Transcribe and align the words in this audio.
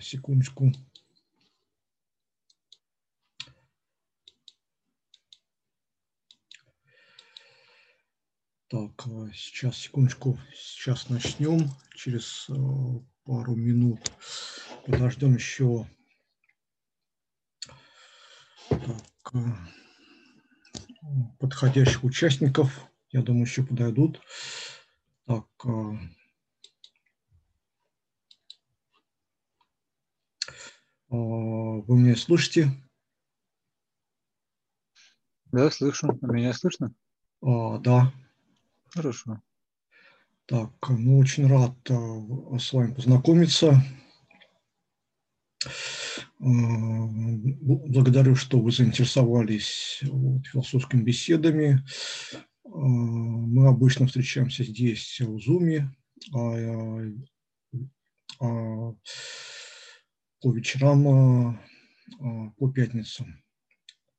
Секундочку. 0.00 0.72
Так, 8.68 9.02
сейчас, 9.34 9.76
секундочку, 9.78 10.38
сейчас 10.54 11.08
начнем. 11.08 11.70
Через 11.96 12.48
пару 13.24 13.54
минут 13.56 14.12
подождем 14.86 15.34
еще 15.34 15.86
так, 18.68 19.34
подходящих 21.38 22.04
участников. 22.04 22.88
Я 23.10 23.22
думаю, 23.22 23.44
еще 23.44 23.64
подойдут. 23.64 24.20
Так, 25.26 25.48
вы 31.10 31.98
меня 31.98 32.16
слышите? 32.16 32.70
Да, 35.52 35.70
слышу. 35.70 36.18
Меня 36.22 36.52
слышно? 36.52 36.94
А, 37.42 37.78
да. 37.78 38.12
Хорошо. 38.90 39.40
Так, 40.46 40.72
ну 40.88 41.18
очень 41.18 41.46
рад 41.46 41.76
а, 41.90 42.58
с 42.58 42.72
вами 42.72 42.94
познакомиться. 42.94 43.82
Благодарю, 46.38 48.34
что 48.34 48.60
вы 48.60 48.70
заинтересовались 48.70 50.00
вот, 50.04 50.46
философскими 50.46 51.02
беседами. 51.02 51.84
Мы 52.64 53.68
обычно 53.68 54.06
встречаемся 54.06 54.64
здесь 54.64 55.20
в 55.20 55.38
вечерам, 55.38 55.90
а, 56.32 57.00
а, 58.40 58.94
по 62.56 62.70
пятницам. 62.70 63.42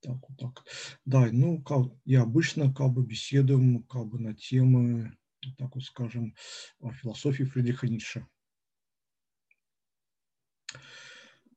Так, 0.02 0.18
вот 0.30 0.38
так. 0.38 0.66
Да, 1.06 1.28
ну, 1.32 1.62
как, 1.62 1.88
и 2.06 2.16
обычно 2.16 2.74
как 2.74 2.92
бы 2.92 3.04
беседуем 3.04 3.84
как 3.84 4.08
бы 4.08 4.20
на 4.20 4.34
темы, 4.34 5.16
так 5.58 5.76
вот 5.76 5.84
скажем, 5.84 6.36
философии 6.80 7.44
Фридриха 7.44 7.88
Ницше. 7.88 8.28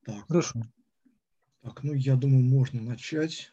Так. 0.03 0.27
Хорошо. 0.27 0.61
Так, 1.61 1.83
ну, 1.83 1.93
я 1.93 2.15
думаю, 2.15 2.43
можно 2.43 2.81
начать. 2.81 3.51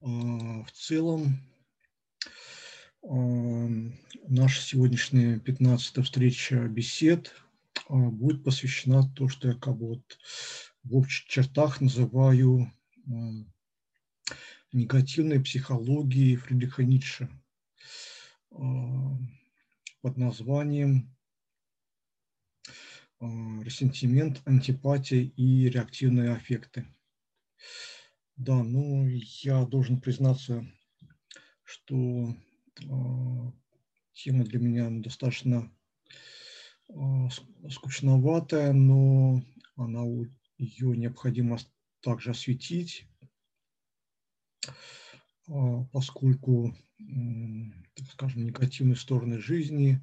А, 0.00 0.62
в 0.64 0.72
целом, 0.72 1.40
наша 3.02 4.62
сегодняшняя 4.62 5.38
15-я 5.38 6.02
встреча 6.02 6.66
бесед– 6.68 7.34
а, 7.45 7.45
будет 7.88 8.44
посвящена 8.44 9.08
то, 9.14 9.28
что 9.28 9.48
я 9.48 9.54
как 9.54 9.76
бы 9.76 9.88
вот 9.88 10.18
в 10.82 10.96
общих 10.96 11.26
чертах 11.26 11.80
называю 11.80 12.72
негативной 14.72 15.40
психологией 15.40 16.36
Фридриха 16.36 16.84
Ницше 16.84 17.28
а, 18.50 19.18
под 20.02 20.16
названием 20.16 21.16
ресентимент, 23.18 24.42
антипатия 24.44 25.22
и 25.22 25.68
реактивные 25.70 26.32
аффекты. 26.32 26.86
Да, 28.36 28.62
ну 28.62 29.06
я 29.08 29.64
должен 29.64 30.00
признаться, 30.00 30.66
что 31.64 32.34
тема 34.12 34.44
для 34.44 34.58
меня 34.58 34.90
достаточно 34.90 35.72
скучноватая, 37.70 38.72
но 38.72 39.42
она, 39.76 40.04
ее 40.58 40.96
необходимо 40.96 41.58
также 42.00 42.30
осветить, 42.30 43.06
а, 45.48 45.84
поскольку, 45.92 46.74
так 47.94 48.06
скажем, 48.12 48.44
негативные 48.44 48.96
стороны 48.96 49.38
жизни 49.38 50.00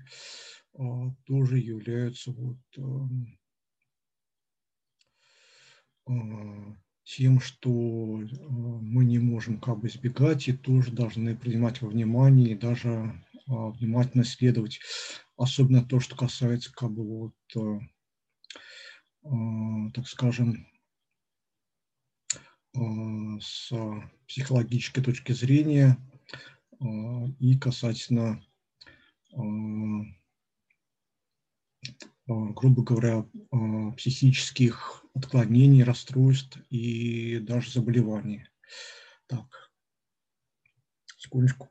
а, 0.74 1.10
тоже 1.26 1.58
являются 1.60 2.32
вот 2.32 2.58
тем, 7.06 7.40
что 7.40 7.70
мы 7.70 9.06
не 9.06 9.20
можем 9.20 9.60
как 9.60 9.80
бы 9.80 9.88
избегать 9.88 10.48
и 10.48 10.54
тоже 10.54 10.92
должны 10.92 11.36
принимать 11.36 11.82
во 11.82 11.90
внимание 11.90 12.52
и 12.52 12.58
даже 12.58 13.14
внимательно 13.48 14.24
следовать 14.24 14.80
особенно 15.38 15.86
то, 15.86 16.00
что 16.00 16.16
касается, 16.16 16.72
как 16.74 16.92
бы, 16.92 17.04
вот, 17.04 17.36
э, 17.56 17.80
э, 19.26 19.92
так 19.94 20.08
скажем, 20.08 20.68
э, 22.76 23.40
с 23.42 23.72
психологической 24.28 25.03
точки 25.03 25.32
зрения 25.32 25.98
и 27.40 27.58
касательно, 27.58 28.44
грубо 32.28 32.84
говоря, 32.84 33.26
психических 33.96 35.06
отклонений, 35.14 35.84
расстройств 35.84 36.58
и 36.70 37.40
даже 37.40 37.72
заболеваний. 37.72 38.48
Так, 39.28 39.72
секундочку. 41.16 41.70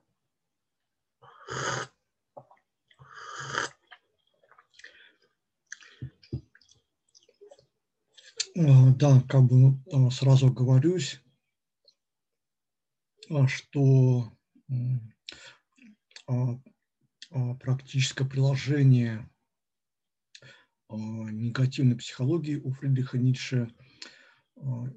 Э, 8.55 8.91
да, 8.97 9.21
как 9.29 9.45
бы 9.45 9.79
э, 9.87 10.11
сразу 10.11 10.53
говорюсь, 10.53 11.21
э, 13.31 13.47
что 13.47 14.33
практическое 17.61 18.25
приложение 18.25 19.29
негативной 20.89 21.97
психологии 21.97 22.57
у 22.57 22.71
Фридриха 22.73 23.19
Ницше 23.19 23.75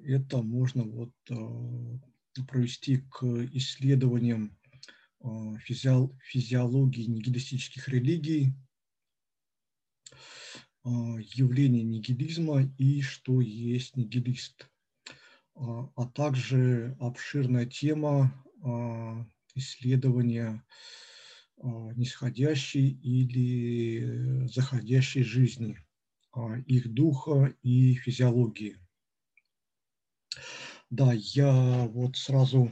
это 0.04 0.42
можно 0.42 0.84
вот 0.84 1.14
провести 2.48 2.98
к 3.10 3.24
исследованиям 3.54 4.58
физиологии 5.60 7.04
нигилистических 7.04 7.88
религий, 7.90 8.54
а, 10.84 10.90
явление 11.20 11.84
нигилизма 11.84 12.64
и 12.78 13.02
что 13.02 13.42
есть 13.42 13.98
нигилист, 13.98 14.70
а, 15.56 15.90
а 15.96 16.06
также 16.08 16.96
обширная 17.00 17.66
тема 17.66 18.42
исследования 19.54 20.64
нисходящей 21.62 22.90
или 22.90 24.48
заходящей 24.48 25.24
жизни, 25.24 25.78
их 26.66 26.92
духа 26.92 27.54
и 27.62 27.94
физиологии. 27.94 28.78
Да, 30.90 31.14
я 31.14 31.88
вот 31.88 32.18
сразу 32.18 32.72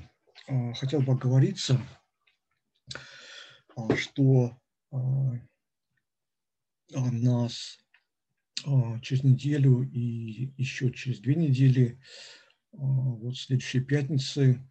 хотел 0.76 1.02
бы 1.02 1.14
оговориться, 1.14 1.80
что 3.96 4.58
нас 6.94 7.80
а, 8.66 9.00
через 9.02 9.24
неделю 9.24 9.84
и 9.84 10.52
еще 10.58 10.92
через 10.92 11.20
две 11.20 11.36
недели, 11.36 12.00
а, 12.74 12.78
вот 12.78 13.38
следующей 13.38 13.82
пятницы, 13.82 14.62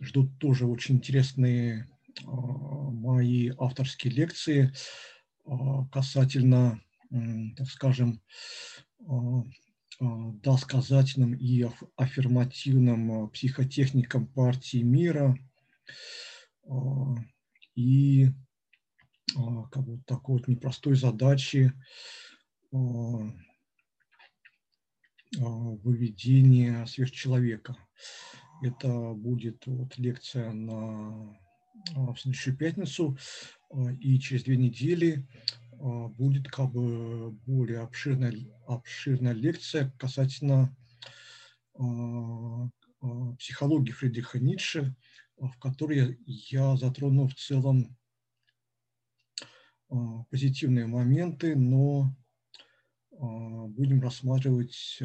ждут 0.00 0.38
тоже 0.38 0.66
очень 0.66 0.96
интересные 0.96 1.88
а, 2.24 2.30
мои 2.30 3.50
авторские 3.58 4.12
лекции 4.12 4.72
касательно, 5.90 6.80
так 7.56 7.66
скажем, 7.66 8.22
досказательным 9.98 11.34
и 11.34 11.66
аффирмативным 11.96 13.30
психотехникам 13.30 14.26
партии 14.28 14.82
мира 14.82 15.36
и 17.80 18.28
как 19.72 19.84
вот 19.84 20.04
такой 20.06 20.38
вот 20.38 20.48
непростой 20.48 20.96
задачи 20.96 21.72
а, 22.72 22.76
а, 22.76 23.30
выведение 25.38 26.86
сверхчеловека. 26.86 27.76
Это 28.62 29.14
будет 29.14 29.62
вот 29.66 29.96
лекция 29.98 30.52
на, 30.52 31.38
а, 31.94 32.12
в 32.12 32.20
следующую 32.20 32.56
пятницу, 32.56 33.16
и 34.00 34.18
через 34.18 34.42
две 34.42 34.56
недели 34.56 35.26
будет 36.18 36.48
как 36.48 36.72
бы 36.72 37.30
более 37.30 37.80
обширная, 37.80 38.34
обширная 38.66 39.32
лекция 39.32 39.92
касательно 39.96 40.76
психологии 43.38 43.92
Фридриха 43.92 44.40
Ницше, 44.40 44.94
в 45.40 45.58
которой 45.58 46.18
я 46.26 46.76
затрону 46.76 47.26
в 47.26 47.34
целом 47.34 47.96
позитивные 50.30 50.86
моменты, 50.86 51.56
но 51.56 52.14
будем 53.10 54.00
рассматривать 54.02 55.02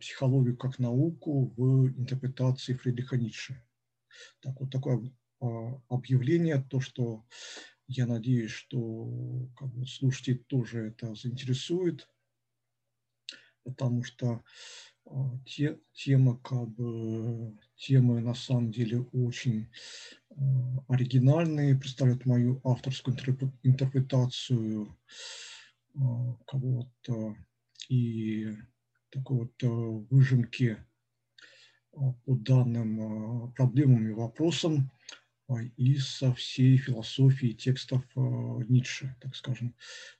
психологию 0.00 0.56
как 0.56 0.78
науку 0.78 1.52
в 1.56 1.88
интерпретации 1.88 2.74
Фридриха 2.74 3.16
Ницше. 3.16 3.62
Так, 4.40 4.60
вот 4.60 4.70
такое 4.70 5.10
объявление, 5.88 6.62
то, 6.62 6.80
что 6.80 7.24
я 7.86 8.06
надеюсь, 8.06 8.52
что 8.52 9.48
как 9.56 9.72
бы, 9.74 9.86
слушателей 9.86 10.38
тоже 10.38 10.88
это 10.88 11.14
заинтересует, 11.14 12.08
потому 13.64 14.04
что 14.04 14.44
те, 15.44 15.78
тема, 15.92 16.38
как 16.38 16.68
бы, 16.70 17.58
темы 17.76 18.20
на 18.20 18.34
самом 18.34 18.70
деле 18.70 19.00
очень 19.12 19.68
оригинальные, 20.88 21.76
представляют 21.76 22.26
мою 22.26 22.60
авторскую 22.64 23.16
интерпретацию 23.62 24.96
кого-то 26.46 27.36
и 27.88 28.56
такой 29.10 29.38
вот 29.38 29.62
выжимки 30.10 30.76
по 31.90 32.14
данным 32.36 33.52
проблемам 33.54 34.08
и 34.08 34.12
вопросам 34.12 34.92
из 35.76 36.08
со 36.08 36.32
всей 36.34 36.76
философии 36.76 37.52
текстов 37.52 38.04
Ницше, 38.14 39.16
так 39.20 39.34
скажем 39.34 39.74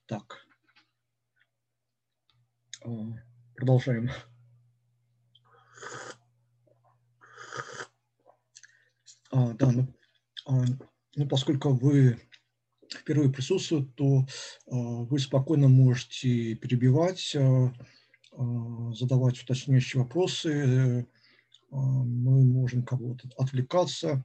так. 0.07 0.45
Продолжаем. 3.55 4.11
А, 9.31 9.53
да, 9.55 9.71
ну, 9.71 9.87
а, 10.47 10.65
ну, 11.17 11.29
поскольку 11.29 11.71
вы 11.71 12.21
впервые 12.93 13.31
присутствуете, 13.31 13.91
то 13.95 14.27
а, 14.67 14.75
вы 14.75 15.19
спокойно 15.19 15.69
можете 15.69 16.57
перебивать, 16.57 17.35
а, 17.37 17.73
а, 18.33 18.93
задавать 18.93 19.41
уточняющие 19.43 20.03
вопросы. 20.03 21.07
Мы 21.73 22.45
можем 22.45 22.83
кого-то 22.83 23.29
отвлекаться, 23.39 24.25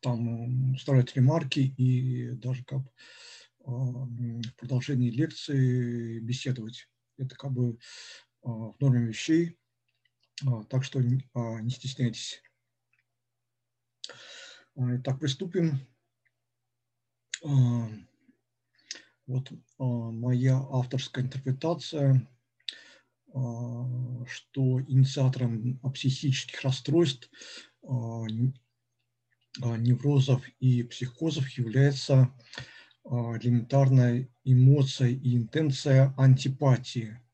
там 0.00 0.74
вставлять 0.74 1.14
ремарки 1.14 1.60
и 1.60 2.30
даже 2.30 2.64
как 2.64 2.80
в 3.66 4.54
продолжении 4.56 5.10
лекции 5.10 6.18
беседовать. 6.20 6.88
Это 7.18 7.34
как 7.34 7.52
бы 7.52 7.78
в 8.42 8.74
норме 8.80 9.08
вещей, 9.08 9.58
так 10.70 10.82
что 10.82 11.02
не 11.02 11.70
стесняйтесь. 11.70 12.42
Итак, 14.76 15.18
приступим. 15.18 15.80
Вот 19.26 19.52
моя 19.78 20.56
авторская 20.56 21.24
интерпретация, 21.24 22.28
что 23.28 24.80
инициатором 24.88 25.78
психических 25.92 26.62
расстройств, 26.62 27.30
неврозов 29.58 30.42
и 30.58 30.82
психозов 30.84 31.48
является 31.50 32.32
элементарная 33.04 34.28
эмоция 34.44 35.08
и 35.08 35.36
интенция 35.36 36.14
антипатии– 36.16 37.20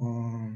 а, 0.00 0.52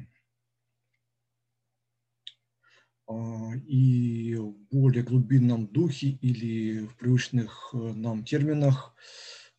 и 3.67 4.35
в 4.37 4.53
более 4.70 5.03
глубинном 5.03 5.67
духе 5.67 6.19
или 6.20 6.87
в 6.87 6.97
привычных 6.97 7.70
э, 7.73 7.76
нам 7.76 8.25
терминах, 8.25 8.94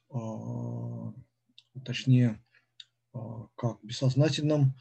а, 0.10 1.14
точнее, 1.86 2.44
а, 3.14 3.48
как 3.56 3.84
бессознательном, 3.84 4.76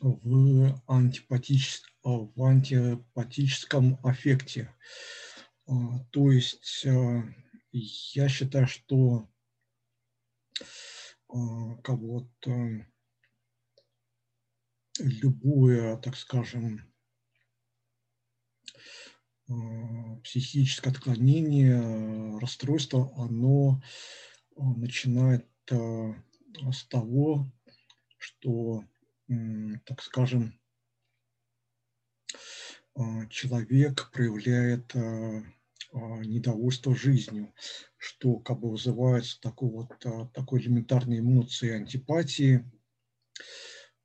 в, 0.00 0.82
антипатич... 0.86 1.82
в 2.02 2.42
антипатическом 2.42 3.98
аффекте. 4.04 4.74
То 6.10 6.30
есть 6.30 6.84
я 7.72 8.28
считаю, 8.28 8.66
что 8.66 9.28
как 11.26 11.98
вот 11.98 12.28
любое, 14.98 15.96
так 15.98 16.16
скажем, 16.16 16.80
э, 19.48 19.52
психическое 20.22 20.90
отклонение, 20.90 22.38
расстройство, 22.38 23.12
оно 23.16 23.82
э, 24.56 24.60
начинает 24.60 25.48
э, 25.70 26.12
с 26.72 26.84
того, 26.84 27.50
что, 28.18 28.84
так 29.84 30.02
скажем, 30.02 30.58
человек 33.30 34.10
проявляет 34.10 34.92
недовольство 35.92 36.96
жизнью, 36.96 37.54
что 37.96 38.40
как 38.40 38.58
бы 38.58 38.70
вызывается 38.70 39.40
такой 39.40 39.70
вот 39.70 39.90
такой 40.32 40.60
элементарной 40.62 41.20
эмоции 41.20 41.70
антипатии, 41.70 42.68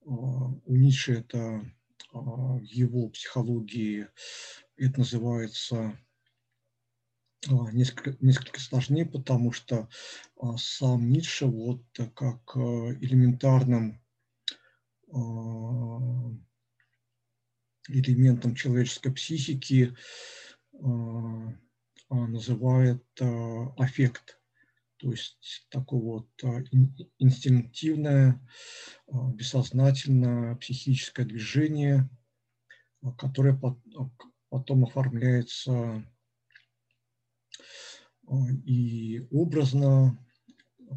у 0.05 0.75
Ницше 0.75 1.19
это 1.19 1.65
а, 2.13 2.19
в 2.19 2.63
его 2.63 3.09
психологии 3.09 4.07
это 4.77 4.99
называется 4.99 5.97
а, 7.49 7.71
несколько, 7.71 8.15
несколько 8.23 8.59
сложнее, 8.59 9.05
потому 9.05 9.51
что 9.51 9.89
сам 10.57 11.09
Ницше 11.09 11.45
вот 11.45 11.83
как 12.15 12.55
элементарным 12.55 14.01
элементом 17.87 18.55
человеческой 18.55 19.11
психики 19.11 19.95
называет 22.09 23.05
аффект 23.77 24.41
то 25.03 25.11
есть 25.11 25.67
такое 25.69 25.99
вот 25.99 26.29
а, 26.43 26.63
инстинктивное, 27.19 28.39
а, 29.11 29.31
бессознательное 29.31 30.55
психическое 30.55 31.25
движение, 31.25 32.09
а, 33.01 33.11
которое 33.11 33.59
потом 34.49 34.85
оформляется 34.85 36.07
и 38.65 39.27
образно, 39.29 40.17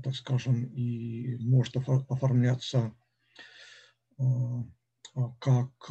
так 0.04 0.14
скажем, 0.14 0.66
и 0.66 1.36
может 1.38 1.74
оформляться 1.76 2.94
как 5.40 5.90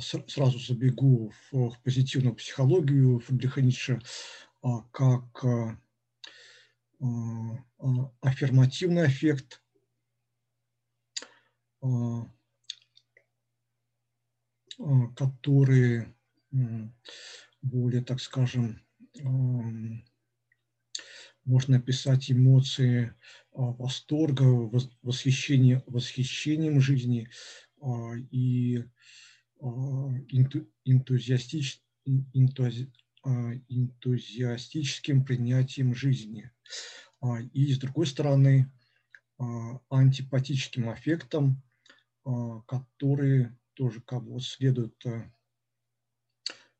сразу 0.00 0.58
забегу 0.58 1.32
в 1.52 1.78
позитивную 1.82 2.34
психологию 2.34 3.18
Фридриха 3.18 3.60
Ницше, 3.60 4.00
как 4.92 5.44
а, 5.44 5.78
а, 7.00 8.12
аффирмативный 8.22 9.06
эффект, 9.06 9.62
который 15.16 16.14
более, 17.60 18.02
так 18.02 18.20
скажем, 18.20 18.80
можно 21.44 21.76
описать 21.76 22.32
эмоции 22.32 23.14
восторга, 23.52 24.44
восхищения, 25.02 25.84
восхищением 25.86 26.80
жизни 26.80 27.28
и 28.30 28.82
энтузиастич, 30.84 31.82
энтузи, 32.06 32.90
а, 32.90 33.03
энтузиастическим 33.24 35.24
принятием 35.24 35.94
жизни. 35.94 36.50
А, 37.20 37.40
и, 37.40 37.72
с 37.72 37.78
другой 37.78 38.06
стороны, 38.06 38.70
а, 39.38 39.80
антипатическим 39.88 40.90
аффектом, 40.90 41.62
который 42.66 43.50
тоже 43.74 44.00
как 44.00 44.22
вот 44.22 44.42
следует 44.42 44.96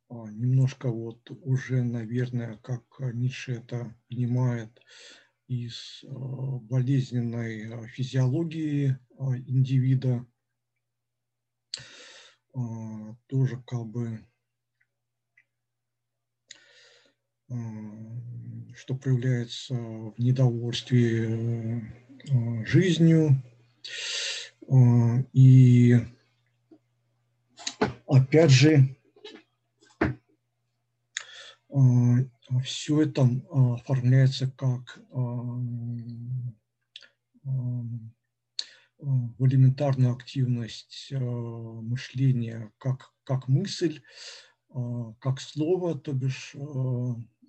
немножко 0.08 0.90
вот 0.90 1.30
уже, 1.42 1.82
наверное, 1.82 2.56
как 2.58 2.82
Ницше 2.98 3.56
это 3.56 3.94
понимает, 4.08 4.80
из 5.46 6.02
болезненной 6.02 7.86
физиологии 7.88 8.96
индивида, 9.18 10.26
тоже 13.26 13.62
как 13.66 13.86
бы 13.86 14.26
что 18.76 18.94
проявляется 18.96 19.74
в 19.74 20.14
недовольстве 20.18 21.80
э, 22.28 22.64
жизнью. 22.64 23.42
Э, 24.68 25.22
и 25.32 25.96
опять 28.06 28.50
же, 28.50 28.96
э, 31.70 31.78
все 32.62 33.02
это 33.02 33.28
оформляется 33.50 34.50
как 34.50 35.00
в 38.98 39.46
элементарную 39.46 40.14
активность 40.14 41.12
мышления 41.12 42.72
как, 42.78 43.12
как 43.24 43.48
мысль, 43.48 44.00
как 44.68 45.40
слово, 45.40 45.98
то 45.98 46.12
бишь 46.12 46.56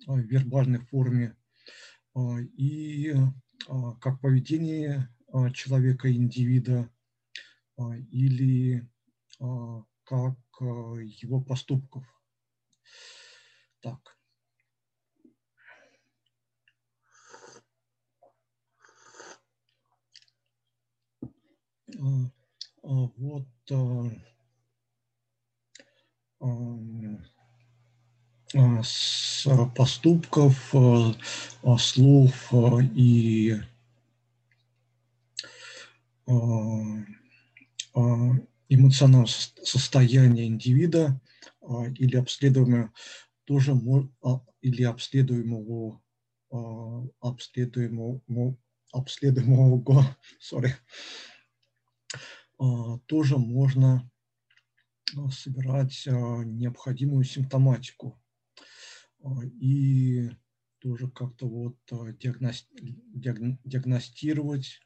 в 0.06 0.18
вербальной 0.18 0.80
форме, 0.80 1.36
и 2.56 3.14
как 4.00 4.20
поведение 4.20 5.08
человека, 5.52 6.12
индивида, 6.12 6.90
или 8.10 8.88
как 10.04 10.36
его 10.60 11.40
поступков. 11.40 12.04
Так. 13.80 14.18
Вот 22.82 23.48
с 28.52 29.46
поступков, 29.74 30.74
слов 31.78 32.52
и 32.94 33.56
эмоционального 38.68 39.26
состояния 39.26 40.46
индивида 40.46 41.20
или 41.98 42.16
обследуемого 42.16 42.92
тоже 43.44 43.72
или 44.60 44.82
обследуемого 44.82 46.00
обследуемого 47.20 48.56
обследуемого 48.92 50.16
sorry, 50.40 50.72
тоже 53.06 53.38
можно 53.38 54.08
собирать 55.30 56.06
необходимую 56.06 57.24
симптоматику 57.24 58.20
и 59.60 60.30
тоже 60.78 61.10
как-то 61.10 61.48
вот 61.48 61.76
диагностировать 62.14 64.80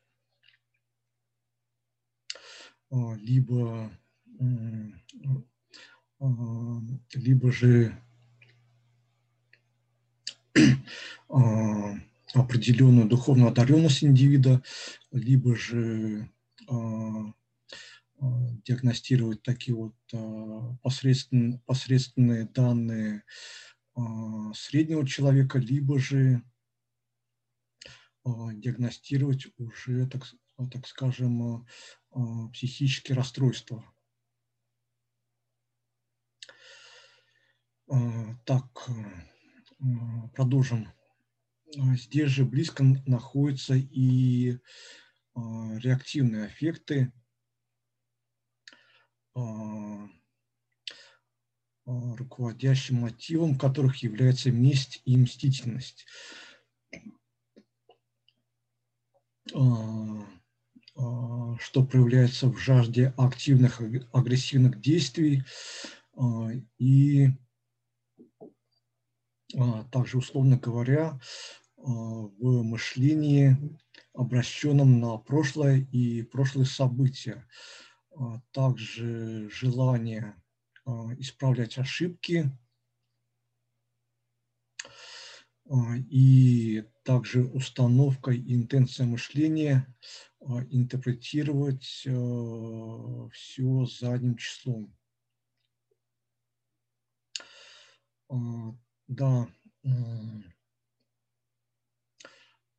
либо 2.91 3.93
либо 7.15 7.53
же 7.53 7.95
определенную 12.35 13.09
духовную 13.09 13.51
одаренность 13.51 14.05
индивида, 14.05 14.63
либо 15.13 15.57
же 15.57 16.31
диагностировать 18.21 19.43
такие 19.43 19.75
вот 19.75 19.95
посредственные, 20.83 21.61
посредственные 21.67 22.47
данные 22.47 23.25
среднего 24.55 25.07
человека, 25.07 25.59
либо 25.59 25.99
же 25.99 26.43
диагностировать 28.25 29.47
уже, 29.57 30.07
так, 30.07 30.27
так 30.71 30.87
скажем, 30.87 31.67
психические 32.53 33.17
расстройства. 33.17 33.85
Так, 38.45 38.89
продолжим. 40.35 40.93
Здесь 41.75 42.31
же 42.31 42.45
близко 42.45 42.85
находятся 43.07 43.75
и 43.75 44.59
реактивные 45.35 46.49
эффекты, 46.49 47.13
руководящим 52.17 52.97
мотивом 52.97 53.59
которых 53.59 53.97
является 54.03 54.51
месть 54.51 55.03
и 55.05 55.17
мстительность. 55.17 56.07
Что 61.59 61.85
проявляется 61.85 62.49
в 62.49 62.59
жажде 62.59 63.13
активных 63.17 63.81
агрессивных 64.13 64.81
действий 64.81 65.43
и 66.79 67.29
также, 69.91 70.19
условно 70.19 70.57
говоря, 70.59 71.19
в 71.77 72.63
мышлении, 72.63 73.57
обращенном 74.13 75.01
на 75.01 75.17
прошлое 75.17 75.79
и 75.93 76.23
прошлые 76.23 76.67
события. 76.67 77.49
Также 78.53 79.49
желание 79.51 80.40
исправлять 81.19 81.79
ошибки 81.79 82.51
и 86.11 86.85
также 87.05 87.45
установка 87.45 88.33
и 88.33 88.55
интенция 88.55 89.07
мышления 89.07 89.87
интерпретировать 90.71 91.85
все 91.85 93.87
задним 93.87 94.37
числом. 94.37 94.93
Да, 99.09 99.49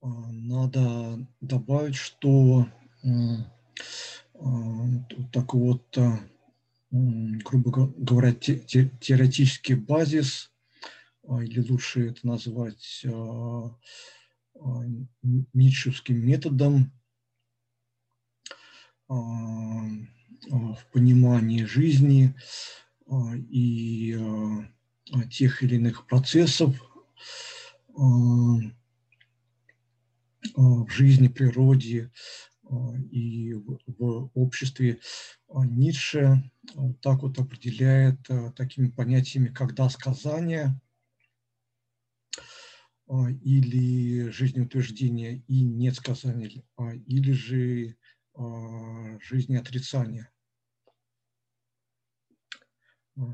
надо 0.01 1.27
добавить, 1.41 1.95
что 1.95 2.65
такой 5.31 5.59
вот, 5.59 5.97
грубо 6.91 7.93
говоря, 7.95 8.33
теоретический 8.33 9.75
базис, 9.75 10.51
или 11.23 11.59
лучше 11.69 12.09
это 12.09 12.27
назвать 12.27 13.05
ницшевским 15.53 16.17
методом 16.17 16.91
в 19.07 19.87
понимании 20.91 21.63
жизни 21.63 22.35
и 23.49 24.19
тех 25.29 25.63
или 25.63 25.75
иных 25.75 26.05
процессов 26.07 26.75
в 30.55 30.89
жизни, 30.89 31.27
природе 31.29 32.11
и 33.11 33.53
в 33.53 34.31
обществе. 34.33 34.99
Ницше 35.49 36.49
так 37.01 37.21
вот 37.23 37.37
определяет 37.39 38.19
такими 38.55 38.89
понятиями, 38.89 39.49
как 39.49 39.75
сказание 39.89 40.79
или 43.43 44.29
жизнеутверждение 44.29 45.43
и 45.47 45.63
нет 45.63 45.95
сказания, 45.95 46.63
или 47.05 47.31
же 47.33 47.97
жизнеотрицание. 49.21 50.29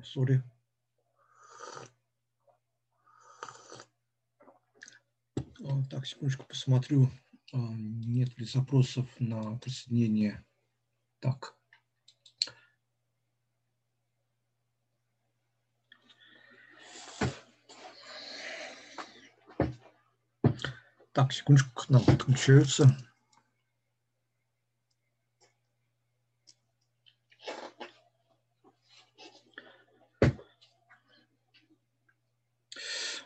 Сори. 0.03 0.43
Так, 5.89 6.05
секундочку, 6.05 6.45
посмотрю, 6.47 7.09
нет 7.53 8.37
ли 8.37 8.45
запросов 8.45 9.07
на 9.19 9.57
присоединение. 9.57 10.45
Так. 11.19 11.57
Так, 21.13 21.33
секундочку, 21.33 21.71
к 21.73 21.89
нам 21.89 22.05
подключаются. 22.05 22.95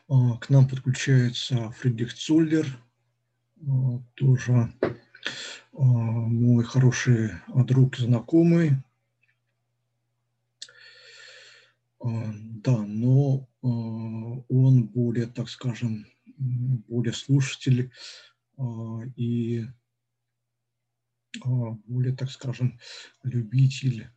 А, 0.08 0.38
к 0.38 0.50
нам 0.50 0.70
подключается 0.70 1.72
Фридрих 1.72 2.14
Цуллер, 2.14 2.66
а, 2.66 2.91
тоже 4.16 4.74
а, 5.74 5.82
мой 5.82 6.64
хороший 6.64 7.32
друг 7.48 8.00
и 8.00 8.04
знакомый. 8.04 8.78
Да, 12.00 12.78
но 12.78 13.48
он 13.62 14.84
более, 14.88 15.28
так 15.28 15.50
скажем, 15.50 16.08
более 16.38 17.14
слушатель 17.14 17.92
и 19.16 19.68
более, 21.38 22.16
так 22.16 22.32
скажем, 22.32 22.80
любитель 23.24 24.10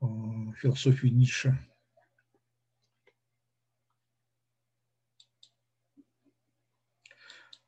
философии 0.00 1.08
Ницше. 1.08 1.58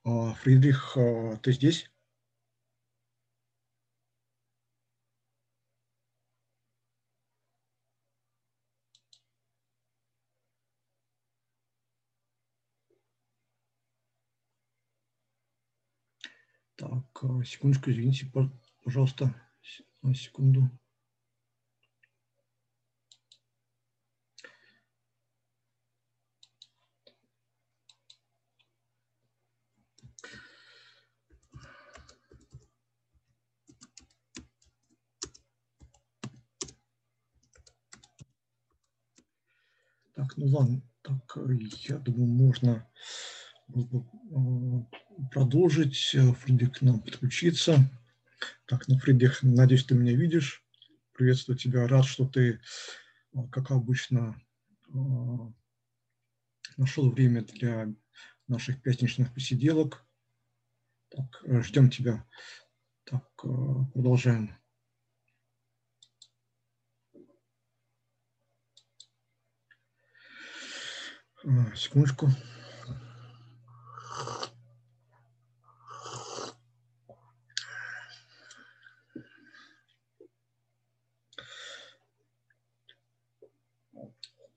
Фридрих, 0.04 0.99
ты 1.42 1.52
здесь? 1.52 1.90
Так, 16.76 17.25
секундочку, 17.46 17.90
извините, 17.90 18.30
пожалуйста, 18.84 19.34
секунду. 20.14 20.70
Так, 40.14 40.23
ну 40.36 40.46
ладно, 40.46 40.82
так, 41.02 41.38
я 41.88 41.98
думаю, 41.98 42.26
можно 42.26 42.86
продолжить. 45.30 46.16
Фридрих 46.40 46.78
к 46.78 46.82
нам 46.82 47.00
подключиться. 47.00 47.78
Так, 48.66 48.88
ну, 48.88 48.98
Фридрих, 48.98 49.42
надеюсь, 49.42 49.84
ты 49.84 49.94
меня 49.94 50.14
видишь. 50.14 50.64
Приветствую 51.12 51.56
тебя. 51.56 51.86
Рад, 51.86 52.04
что 52.04 52.26
ты, 52.26 52.60
как 53.50 53.70
обычно, 53.70 54.40
нашел 56.76 57.10
время 57.10 57.42
для 57.42 57.94
наших 58.48 58.82
пятничных 58.82 59.32
посиделок. 59.32 60.04
Так, 61.09 61.42
ждем 61.64 61.90
тебя. 61.90 62.26
Так, 63.04 63.28
продолжаем. 63.37 64.56
Секундочку. 71.76 72.30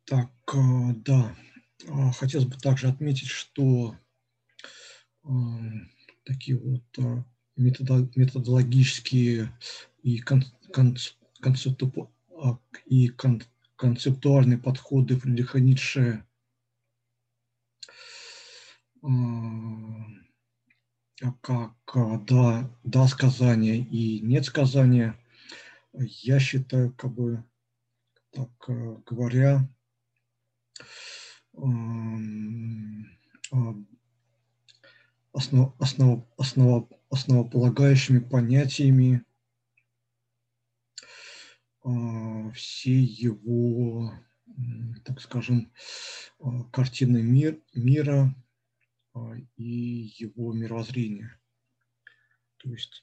Так, 0.06 0.32
э, 0.54 0.94
да, 1.04 1.36
а, 1.90 2.12
хотелось 2.14 2.48
бы 2.48 2.56
также 2.56 2.88
отметить, 2.88 3.28
что 3.28 3.98
э, 5.26 5.30
такие 6.24 6.58
вот 6.58 6.84
э, 7.00 7.24
методологические 7.58 9.52
и, 10.04 10.24
а, 12.42 12.58
концептуальные 13.76 14.58
подходы 14.58 15.18
Фридриха 15.18 15.60
Ницше 15.60 16.24
как 21.42 21.76
да, 22.26 22.70
да 22.84 23.08
сказания 23.08 23.78
и 23.78 24.20
нет 24.20 24.46
сказания, 24.46 25.16
я 25.94 26.40
считаю, 26.40 26.94
как 26.94 27.14
бы, 27.14 27.44
так 28.32 28.50
говоря, 29.06 29.68
основ, 35.34 35.74
основ, 35.80 36.28
основ, 36.38 36.90
основополагающими 37.10 38.20
понятиями 38.20 39.24
всей 42.54 43.04
его, 43.04 44.14
так 45.06 45.22
скажем, 45.22 45.72
картины 46.72 47.22
мир, 47.24 47.62
мира 47.74 48.36
и 49.56 50.12
его 50.18 50.54
мировоззрения. 50.54 51.40
То 52.58 52.72
есть 52.72 53.02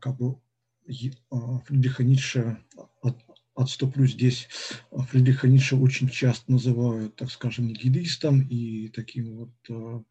как 0.00 0.16
бы 0.16 0.40
Фридриха 0.86 2.04
Ницше 2.04 2.64
отступлю 3.54 4.06
здесь. 4.06 4.48
Фридриха 4.90 5.48
Ницше 5.48 5.76
очень 5.76 6.08
часто 6.08 6.50
называют, 6.50 7.16
так 7.16 7.30
скажем, 7.30 7.66
нигилистом 7.66 8.42
и 8.48 8.88
таким 8.88 9.36
вот 9.66 10.06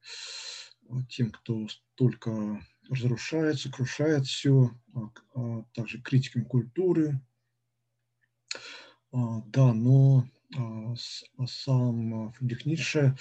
тем, 1.09 1.31
кто 1.31 1.67
только 1.95 2.61
разрушает, 2.89 3.59
сокрушает 3.59 4.25
все, 4.25 4.71
а, 4.93 5.09
а 5.35 5.63
также 5.73 6.01
критиком 6.01 6.45
культуры. 6.45 7.19
А, 9.11 9.41
да, 9.47 9.73
но 9.73 10.25
а, 10.55 10.95
сам 11.45 12.31
Фридрих 12.33 12.65
Ницше, 12.65 13.17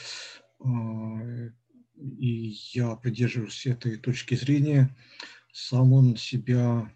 и 1.96 2.56
я 2.72 2.94
придерживаюсь 2.96 3.66
этой 3.66 3.96
точки 3.96 4.34
зрения, 4.34 4.94
сам 5.52 5.92
он 5.92 6.16
себя 6.16 6.92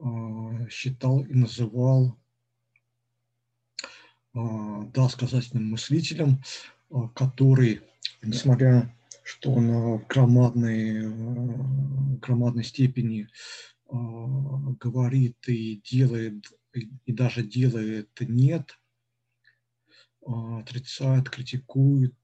а, 0.00 0.68
считал 0.68 1.20
и 1.20 1.34
называл 1.34 2.18
а, 4.34 4.84
досказательным 4.86 5.70
мыслителем, 5.70 6.42
а, 6.90 7.08
который, 7.08 7.82
несмотря 8.22 8.94
что 9.24 9.52
он 9.52 9.98
в 9.98 10.06
громадной, 10.08 11.08
громадной 12.18 12.64
степени 12.64 13.28
говорит 13.88 15.36
и 15.46 15.76
делает, 15.76 16.50
и 16.72 17.12
даже 17.12 17.44
делает 17.44 18.10
нет, 18.18 18.80
отрицает, 20.26 21.30
критикует, 21.30 22.16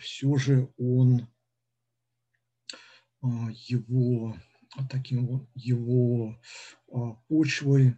все 0.00 0.36
же 0.36 0.72
он 0.76 1.28
его 3.22 4.34
а 4.76 4.86
таким 4.86 5.48
его 5.54 6.38
а, 6.92 7.14
почвой, 7.28 7.96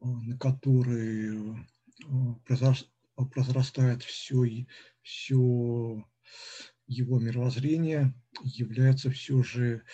а, 0.00 0.06
на 0.06 0.36
которой 0.36 1.56
произрастает 3.32 4.02
все, 4.02 4.66
все 5.02 6.04
его 6.86 7.20
мировоззрение, 7.20 8.14
является 8.42 9.10
все 9.10 9.42
же 9.42 9.84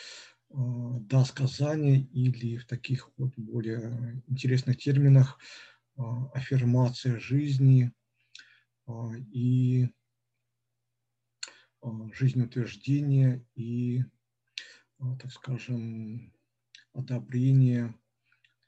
да 0.50 1.26
сказание 1.26 2.00
или 2.00 2.56
в 2.56 2.66
таких 2.66 3.10
вот 3.18 3.34
более 3.36 4.22
интересных 4.28 4.78
терминах 4.78 5.38
аффирмация 6.32 7.20
жизни 7.20 7.92
и 9.32 9.88
жизнеутверждение 12.12 13.44
и 13.54 14.02
а, 14.98 15.16
так 15.16 15.30
скажем, 15.30 16.32
одобрение 16.92 17.94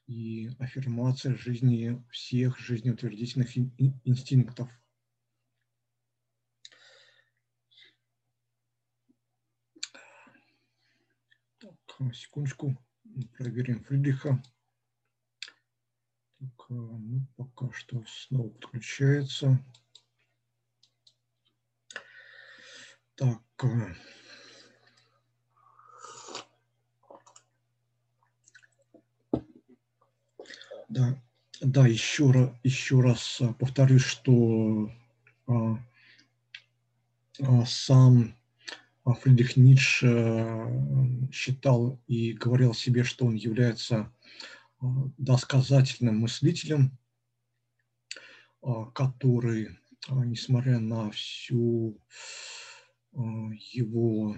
и 0.07 0.49
аффирмация 0.59 1.35
жизни 1.35 2.01
всех 2.09 2.57
жизнеутвердительных 2.57 3.57
инстинктов. 4.05 4.69
Так, 11.59 12.15
секундочку, 12.15 12.77
проверим 13.37 13.83
Фридриха. 13.83 14.41
Так, 16.39 16.65
а, 16.69 16.73
ну, 16.73 17.27
пока 17.35 17.71
что 17.73 18.03
снова 18.07 18.49
подключается. 18.49 19.63
Так, 23.15 23.41
а, 23.63 23.93
Да, 30.91 31.17
да 31.61 31.87
еще, 31.87 32.31
раз, 32.31 32.49
еще 32.63 32.99
раз 32.99 33.39
а, 33.39 33.53
повторюсь, 33.53 34.01
что 34.01 34.91
а, 35.47 35.77
а, 37.39 37.65
сам 37.65 38.35
Фридрих 39.05 39.55
Ницше 39.55 40.07
а, 40.07 41.31
считал 41.31 41.97
и 42.07 42.33
говорил 42.33 42.73
себе, 42.73 43.05
что 43.05 43.25
он 43.25 43.35
является 43.35 44.11
а, 44.81 44.85
досказательным 45.17 46.19
мыслителем, 46.19 46.97
который, 48.93 49.79
несмотря 50.09 50.77
на 50.79 51.09
всю 51.09 51.97
его 53.13 54.37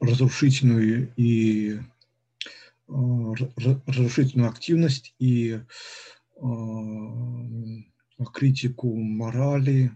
разрушительную 0.00 1.12
и 1.16 1.80
разрушительную 2.86 4.48
активность 4.50 5.14
и 5.18 5.60
критику 8.32 8.94
морали, 8.94 9.92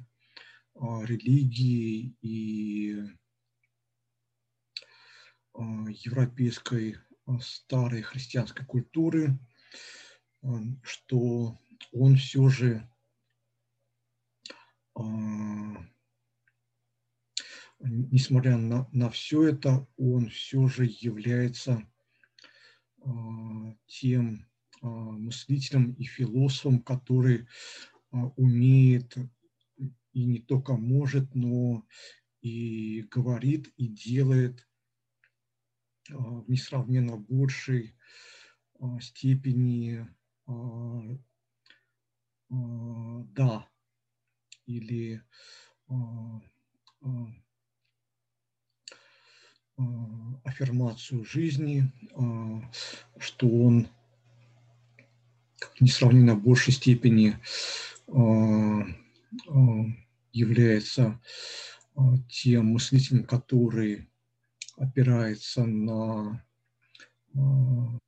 религии 0.74 2.16
и 2.22 2.96
европейской 5.54 6.96
старой 7.40 8.02
христианской 8.02 8.66
культуры, 8.66 9.38
что 10.82 11.58
он 11.92 12.16
все 12.16 12.48
же 12.48 12.88
несмотря 17.80 18.56
на, 18.56 18.88
на 18.92 19.10
все 19.10 19.48
это, 19.48 19.86
он 19.96 20.28
все 20.28 20.66
же 20.68 20.86
является 20.86 21.86
тем 23.86 24.46
мыслителем 24.80 25.92
и 25.92 26.04
философом, 26.04 26.82
который 26.82 27.46
умеет 28.10 29.16
и 30.12 30.24
не 30.24 30.40
только 30.40 30.74
может, 30.74 31.34
но 31.34 31.86
и 32.40 33.02
говорит, 33.10 33.72
и 33.76 33.86
делает 33.88 34.68
в 36.08 36.44
несравненно 36.48 37.16
большей 37.16 37.96
степени 39.00 40.06
да 42.48 43.71
или 44.66 45.22
аффирмацию 50.44 51.24
жизни, 51.24 51.90
что 53.18 53.48
он 53.48 53.88
в 55.58 55.80
несравненно 55.80 56.36
большей 56.36 56.72
степени 56.72 57.38
является 60.32 61.20
тем 62.28 62.66
мыслителем, 62.66 63.24
который 63.24 64.08
опирается 64.76 65.64
на 65.64 66.44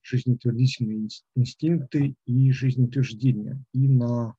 жизнеутвердительные 0.03 1.09
инстинкты 1.35 2.15
и 2.27 2.53
жизнеутверждения, 2.53 3.65
и 3.73 3.89
на 3.89 4.37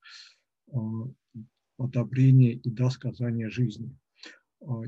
одобрение 1.77 2.53
и 2.53 2.69
досказание 2.69 3.49
жизни. 3.49 3.97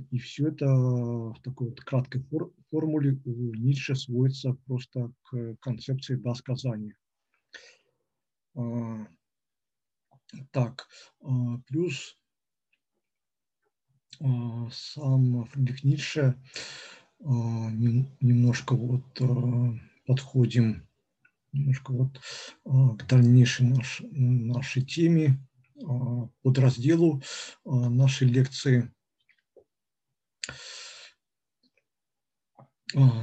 И 0.10 0.18
все 0.18 0.48
это 0.48 0.66
в 0.66 1.40
такой 1.44 1.70
вот 1.70 1.82
краткой 1.82 2.24
формуле 2.72 3.20
у 3.26 3.54
Ницше 3.54 3.96
сводится 3.96 4.54
просто 4.66 5.12
к 5.24 5.56
концепции 5.60 6.16
досказания. 6.16 6.96
Так, 10.52 10.88
плюс 11.68 12.18
сам 14.20 15.46
Фридрих 15.46 15.84
Ницше 15.84 16.42
немножко 17.20 18.76
вот 18.76 19.22
подходим 20.08 20.88
немножко 21.54 21.92
вот 21.94 22.20
к 22.64 23.08
дальнейшей 23.08 23.68
наш, 23.68 24.02
нашей 24.12 24.84
теме, 24.84 25.40
подразделу 26.42 27.22
нашей 27.66 28.28
лекции. 28.28 28.92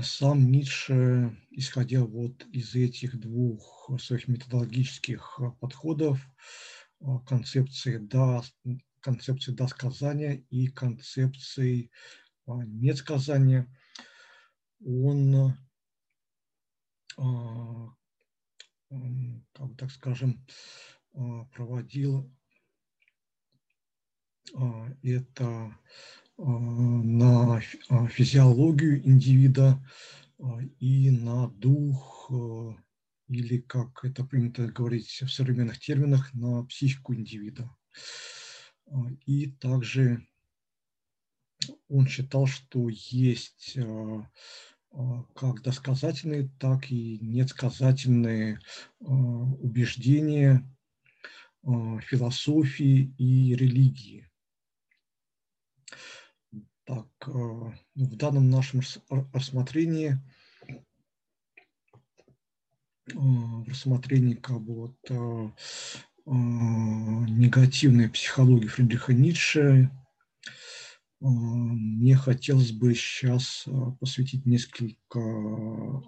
Сам 0.03 0.51
Ницше, 0.51 1.37
исходя 1.51 2.05
вот 2.05 2.45
из 2.53 2.75
этих 2.75 3.19
двух 3.19 3.91
своих 3.99 4.29
методологических 4.29 5.41
подходов, 5.59 6.21
концепции 7.27 7.97
да, 7.97 8.43
концепции 9.01 9.53
досказания 9.53 10.45
и 10.51 10.67
концепции 10.69 11.91
несказания, 12.47 13.75
он, 14.85 15.55
как 17.17 17.27
бы 18.91 19.77
так 19.79 19.91
скажем, 19.91 20.47
проводил 21.53 22.31
это 25.03 25.77
на 26.37 27.61
физиологию 28.09 29.07
индивида 29.07 29.81
и 30.81 31.11
на 31.11 31.49
дух, 31.49 32.31
или, 33.29 33.59
как 33.59 34.05
это 34.05 34.25
принято 34.25 34.67
говорить 34.67 35.23
в 35.23 35.29
современных 35.29 35.79
терминах, 35.79 36.35
на 36.35 36.65
психику 36.65 37.15
индивида. 37.15 37.75
И 39.27 39.47
также 39.53 40.27
он 41.89 42.07
считал, 42.07 42.47
что 42.47 42.89
есть 42.91 43.79
как 45.35 45.63
досказательные, 45.63 46.51
так 46.59 46.91
и 46.91 47.19
недосказательные 47.21 48.61
убеждения 49.01 50.69
философии 51.63 53.15
и 53.17 53.55
религии. 53.55 54.29
Так, 56.85 57.07
э, 57.27 57.31
в 57.31 58.17
данном 58.17 58.51
нашем 58.51 58.83
рассмотрении, 59.33 60.19
э, 63.11 63.15
в 63.15 63.67
рассмотрении 63.67 64.35
как 64.35 64.61
бы 64.61 64.75
вот 64.75 64.99
э, 65.09 65.51
негативной 66.27 68.11
психологии 68.11 68.67
Фридриха 68.67 69.15
Ницше, 69.15 69.91
мне 71.21 72.17
хотелось 72.17 72.73
бы 72.73 72.95
сейчас 72.95 73.67
посвятить 73.99 74.45
несколько 74.45 75.21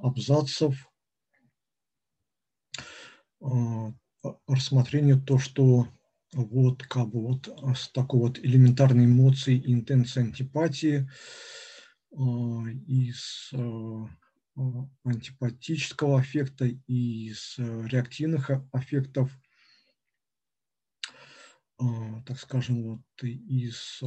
абзацев 0.03 0.91
рассмотрению 4.47 5.23
то, 5.23 5.39
что 5.39 5.89
вот 6.37 6.83
как 6.83 7.09
бы 7.09 7.23
вот 7.23 7.49
а, 7.63 7.75
с 7.75 7.89
такой 7.89 8.21
вот 8.21 8.39
элементарной 8.39 9.07
эмоцией, 9.07 9.63
интенции 9.73 10.21
антипатии, 10.21 11.09
а, 12.15 12.65
из 12.87 13.51
а, 13.55 14.09
антипатического 15.05 16.21
аффекта 16.21 16.67
и 16.67 17.29
из 17.29 17.57
реактивных 17.59 18.51
аффектов, 18.73 19.31
так 22.25 22.39
скажем, 22.39 22.83
вот 22.85 23.23
из 23.23 24.01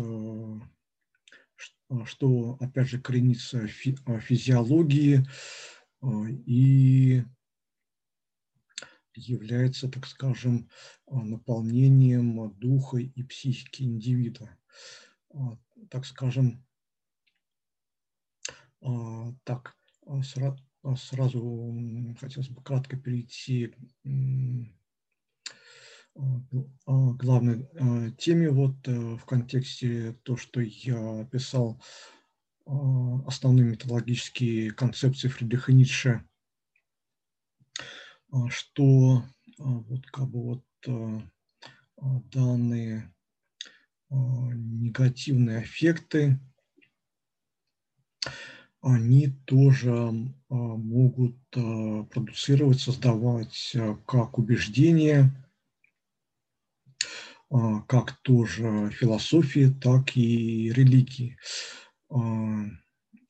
что, 2.06 2.58
опять 2.60 2.88
же, 2.88 3.00
коренится 3.00 3.68
в 3.68 4.20
физиологии 4.22 5.24
и 6.48 7.24
является, 9.16 9.90
так 9.90 10.06
скажем, 10.06 10.70
а, 11.08 11.24
наполнением 11.24 12.52
духа 12.56 12.98
и 12.98 13.24
психики 13.24 13.84
индивида. 13.84 14.50
А, 15.32 15.58
так 15.90 16.06
скажем, 16.06 16.66
а, 18.82 19.34
так, 19.44 19.76
сразу 20.24 22.16
хотелось 22.20 22.50
бы 22.50 22.64
кратко 22.64 22.98
перейти 22.98 23.76
к 26.16 26.86
главной 26.86 27.68
теме 28.18 28.50
вот 28.50 28.88
э, 28.88 29.16
в 29.16 29.24
контексте 29.26 30.14
то, 30.24 30.36
что 30.36 30.60
я 30.62 31.22
описал 31.22 31.82
основные 32.66 33.72
методологические 33.72 34.72
концепции 34.72 35.28
Фридриха 35.28 35.72
Ницше 35.72 36.29
что 38.50 39.24
а, 39.60 39.64
вот 39.64 40.06
как 40.08 40.30
бы 40.30 40.44
вот 40.44 40.66
а, 40.88 41.22
данные 42.32 43.14
негативные 44.12 45.62
эффекты, 45.62 46.40
они 48.82 49.28
тоже 49.46 50.12
могут 50.50 51.38
продуцировать, 51.52 52.80
создавать 52.80 53.76
как 54.08 54.40
убеждения, 54.40 55.32
как 57.50 58.14
тоже 58.24 58.90
философии, 58.90 59.72
так 59.80 60.18
и 60.18 60.72
религии. 60.72 61.38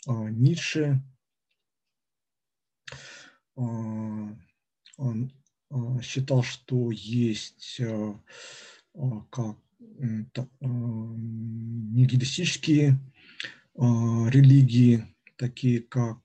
Ницше 0.07 1.03
а, 3.57 4.37
считал, 6.01 6.43
что 6.43 6.91
есть 6.91 7.79
а, 7.81 8.19
а, 8.95 9.21
как 9.29 9.57
нигилистические 10.61 12.99
религии, 13.75 15.05
такие 15.37 15.81
как 15.81 16.19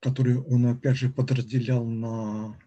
которые 0.00 0.42
он 0.42 0.66
опять 0.66 0.96
же 0.96 1.08
подразделял 1.08 1.84
на 1.84 2.58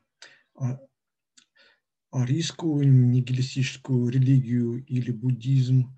арийскую 2.11 2.87
нигилистическую 2.87 4.09
религию 4.09 4.85
или 4.85 5.11
буддизм 5.11 5.97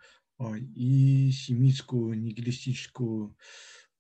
и 0.76 1.32
семитскую 1.32 2.20
нигилистическую 2.20 3.36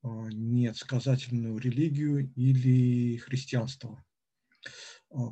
несказательную 0.04 1.58
религию 1.58 2.32
или 2.36 3.18
христианство. 3.18 4.04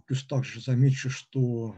Плюс 0.05 0.25
также 0.25 0.61
замечу, 0.61 1.09
что 1.09 1.75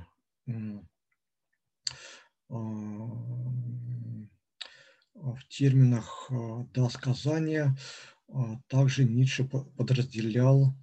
в 5.13 5.47
терминах 5.47 6.29
досказания 6.73 7.75
также 8.67 9.05
Ницше 9.05 9.45
подразделял 9.45 10.75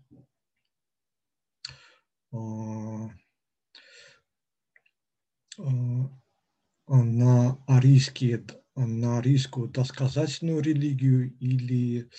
на 6.86 7.64
арийские, 7.66 8.44
на 8.86 9.18
арийскую 9.18 9.68
досказательную 9.68 10.60
религию 10.60 11.36
или 11.38 12.10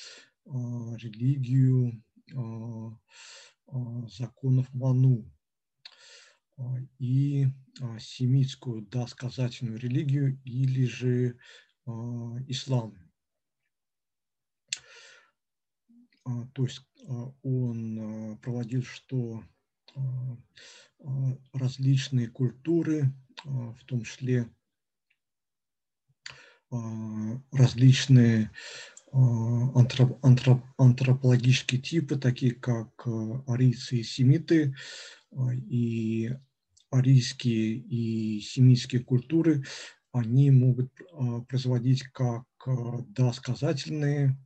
религию 0.45 2.03
законов 4.07 4.71
Ману 4.73 5.25
и 6.99 7.47
семитскую 7.99 8.83
досказательную 8.83 9.79
религию 9.79 10.39
или 10.43 10.85
же 10.85 11.39
ислам. 12.47 12.95
То 16.53 16.63
есть 16.63 16.81
он 17.41 18.37
проводил, 18.41 18.83
что 18.83 19.43
различные 21.53 22.27
культуры, 22.27 23.11
в 23.43 23.83
том 23.85 24.03
числе 24.03 24.47
различные 27.51 28.51
антроп, 29.11 30.17
антроп, 30.23 30.63
антропологические 30.77 31.81
типы, 31.81 32.17
такие 32.17 32.55
как 32.55 33.05
арийцы 33.47 33.97
и 33.97 34.03
семиты, 34.03 34.73
и 35.49 36.31
арийские 36.89 37.75
и 37.75 38.39
семитские 38.41 39.03
культуры, 39.03 39.63
они 40.13 40.51
могут 40.51 40.91
производить 41.47 42.03
как 42.03 42.45
досказательные 43.09 44.37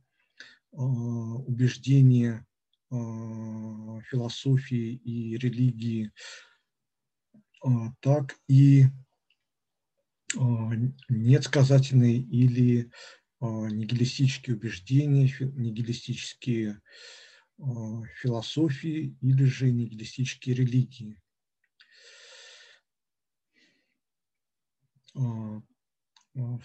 убеждения 0.72 2.44
философии 2.90 4.94
и 4.94 5.36
религии, 5.38 6.10
так 8.00 8.36
и 8.48 8.86
несказательные 11.08 12.18
или 12.18 12.90
нигилистические 13.40 14.56
убеждения, 14.56 15.30
нигилистические 15.40 16.80
философии 18.20 19.16
или 19.20 19.44
же 19.44 19.70
нигилистические 19.70 20.54
религии. 20.56 21.20
В 25.14 25.62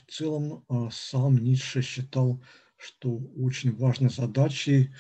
целом 0.08 0.65
сам 0.91 1.38
Ницше 1.38 1.82
считал, 1.82 2.43
что 2.78 3.15
очень 3.38 3.76
важной 3.76 4.10
задачей 4.10 4.93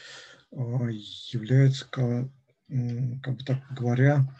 является, 0.51 1.85
как 1.89 2.29
бы 3.37 3.43
так 3.45 3.63
говоря, 3.73 4.37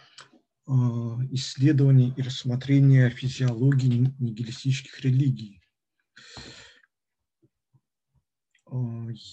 исследование 0.68 2.14
и 2.16 2.22
рассмотрение 2.22 3.10
физиологии 3.10 4.14
нигилистических 4.20 5.02
религий. 5.02 5.62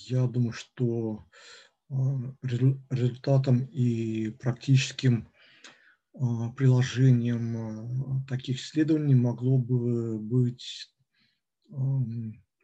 Я 0.08 0.26
думаю, 0.26 0.52
что 0.52 1.26
результатом 1.90 3.64
и 3.66 4.30
практическим 4.30 5.30
приложением 6.56 8.26
таких 8.26 8.58
исследований 8.60 9.14
могло 9.14 9.58
бы 9.58 10.18
быть 10.18 10.92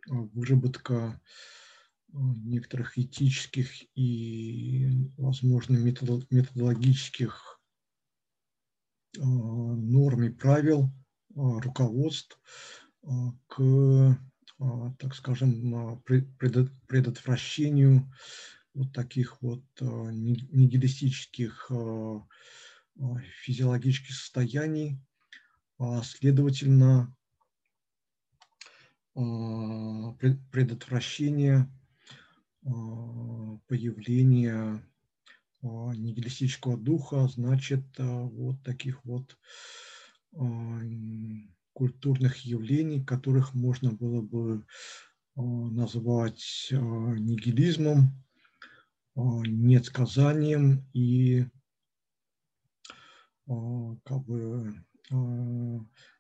выработка 0.07 1.21
некоторых 2.13 2.99
этических 2.99 3.71
и, 3.97 5.09
возможно, 5.17 5.77
методологических 5.77 7.54
норм 9.17 10.25
и 10.25 10.31
правил, 10.31 10.91
руководств 11.35 12.39
к, 13.49 14.19
так 14.99 15.15
скажем, 15.15 16.03
предотвращению 16.05 18.13
вот 18.75 18.93
таких 18.93 19.41
вот 19.43 19.65
нигилистических 19.81 21.71
физиологических 23.43 24.15
состояний, 24.15 25.01
следовательно, 26.03 27.17
предотвращение 30.51 31.71
появления 33.69 34.83
нигилистического 35.65 36.77
духа, 36.77 37.27
значит, 37.27 37.85
вот 37.99 38.63
таких 38.63 39.05
вот 39.05 39.39
культурных 41.73 42.37
явлений, 42.45 43.03
которых 43.03 43.55
можно 43.55 43.91
было 43.91 44.21
бы 44.21 44.67
назвать 45.37 46.69
нигилизмом, 46.71 48.23
несказанием 49.17 50.87
и 50.93 51.47
как 53.47 54.25
бы 54.25 54.85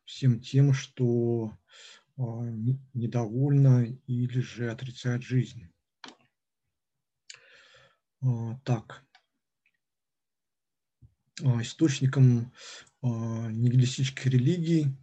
всем 0.04 0.40
тем, 0.40 0.72
что 0.72 1.57
недовольно 2.16 3.85
или 4.07 4.40
же 4.40 4.70
отрицает 4.70 5.22
жизнь. 5.22 5.68
Так, 8.64 9.04
источником 11.40 12.53
нигилистических 13.03 14.27
религий, 14.27 14.94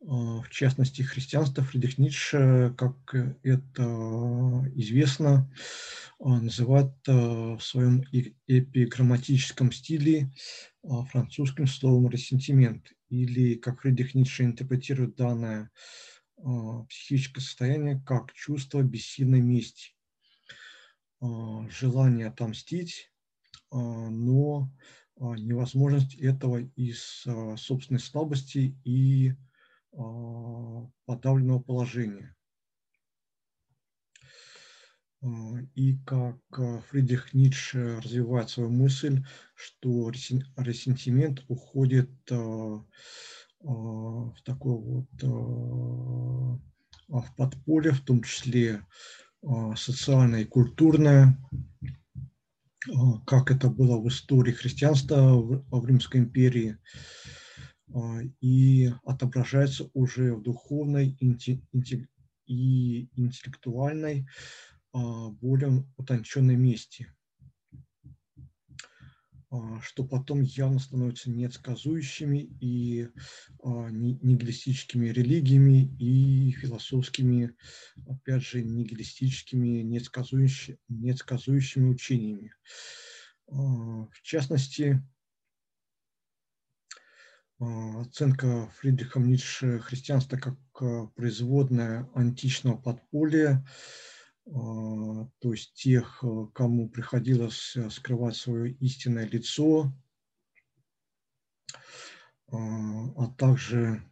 в 0.00 0.46
частности 0.50 1.02
христианства, 1.02 1.64
Фридрих 1.64 1.98
Ницше, 1.98 2.72
как 2.78 3.14
это 3.42 3.82
известно, 4.76 5.52
называет 6.20 6.92
в 7.06 7.58
своем 7.60 8.04
эпиграмматическом 8.46 9.72
стиле 9.72 10.30
французским 11.10 11.66
словом 11.66 12.08
«ресентимент», 12.10 12.92
или, 13.08 13.54
как 13.54 13.80
Фридрих 13.80 14.14
Ницше 14.14 14.44
интерпретирует 14.44 15.16
данное 15.16 15.70
психическое 16.88 17.40
состояние, 17.40 18.00
как 18.06 18.32
чувство 18.34 18.82
бессильной 18.82 19.40
мести, 19.40 19.96
желание 21.20 22.28
отомстить, 22.28 23.10
но 23.72 24.70
невозможность 25.20 26.14
этого 26.14 26.58
из 26.58 27.26
собственной 27.56 28.00
слабости 28.00 28.78
и 28.84 29.34
подавленного 31.06 31.60
положения. 31.60 32.34
И 35.74 35.98
как 36.06 36.38
Фридрих 36.88 37.34
Ницше 37.34 38.00
развивает 38.00 38.50
свою 38.50 38.70
мысль, 38.70 39.24
что 39.54 40.10
ресентимент 40.10 41.44
уходит 41.48 42.10
в 42.30 42.86
такое 44.44 44.76
вот 44.76 45.08
в 47.08 47.34
подполье, 47.36 47.92
в 47.92 48.02
том 48.02 48.22
числе 48.22 48.86
социальное 49.74 50.42
и 50.42 50.44
культурное, 50.44 51.36
как 53.26 53.50
это 53.50 53.68
было 53.68 53.98
в 53.98 54.08
истории 54.08 54.52
христианства 54.52 55.34
в 55.34 55.86
Римской 55.86 56.20
империи, 56.20 56.78
и 58.40 58.92
отображается 59.04 59.90
уже 59.94 60.34
в 60.34 60.42
духовной 60.42 61.16
и 62.46 63.08
интеллектуальной 63.16 64.26
более 64.92 65.86
утонченной 65.96 66.56
месте, 66.56 67.14
что 69.82 70.04
потом 70.04 70.42
явно 70.42 70.78
становится 70.78 71.30
недсказующими 71.30 72.38
и 72.60 73.08
нигилистическими 73.64 75.08
религиями 75.08 75.96
и 75.98 76.50
философскими, 76.52 77.56
опять 78.06 78.42
же, 78.42 78.62
нигилистическими 78.62 79.82
недсказующими, 79.82 80.78
недсказующими 80.88 81.88
учениями. 81.88 82.52
В 83.46 84.20
частности, 84.22 85.02
оценка 87.58 88.70
Фридрихом 88.76 89.28
Ницше 89.28 89.78
христианства 89.78 90.36
как 90.36 90.58
производная 91.14 92.06
античного 92.14 92.76
подполья, 92.76 93.66
то 94.50 95.52
есть 95.52 95.74
тех, 95.74 96.24
кому 96.54 96.88
приходилось 96.88 97.76
скрывать 97.90 98.36
свое 98.36 98.72
истинное 98.74 99.26
лицо, 99.26 99.92
а 102.50 103.26
также 103.36 104.02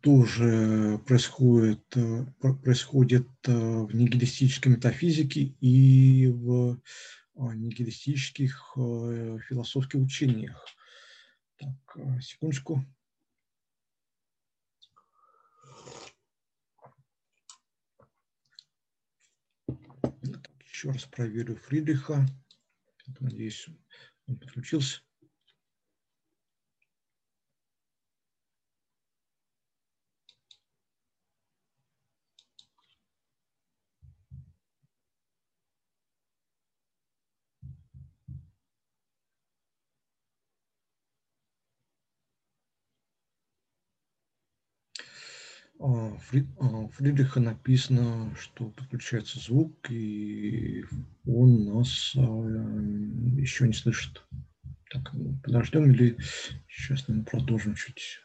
тоже 0.00 1.00
происходит, 1.06 1.84
происходит 2.62 3.28
в 3.44 3.94
нигилистической 3.94 4.72
метафизике 4.72 5.54
и 5.60 6.28
в 6.28 6.80
нигилистических 7.36 8.72
философских 8.76 10.00
учениях. 10.00 10.64
Так, 11.56 12.22
секундочку. 12.22 12.84
Так, 19.66 20.50
еще 20.78 20.90
раз 20.92 21.06
проверю 21.06 21.56
Фридриха. 21.56 22.24
Надеюсь, 23.18 23.66
он 24.28 24.38
подключился. 24.38 25.00
Фридриха 45.78 47.38
написано, 47.38 48.34
что 48.36 48.70
подключается 48.70 49.38
звук, 49.38 49.88
и 49.90 50.84
он 51.24 51.66
нас 51.66 52.14
а, 52.16 52.20
еще 52.20 53.66
не 53.66 53.72
слышит. 53.72 54.24
Так, 54.90 55.12
ну, 55.12 55.38
подождем 55.44 55.92
или 55.92 56.18
сейчас 56.68 57.06
мы 57.06 57.22
продолжим 57.22 57.76
чуть. 57.76 58.18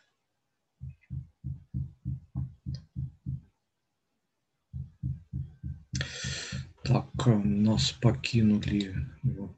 Так, 6.84 7.08
нас 7.26 7.92
покинули 7.92 8.96
вот 9.22 9.58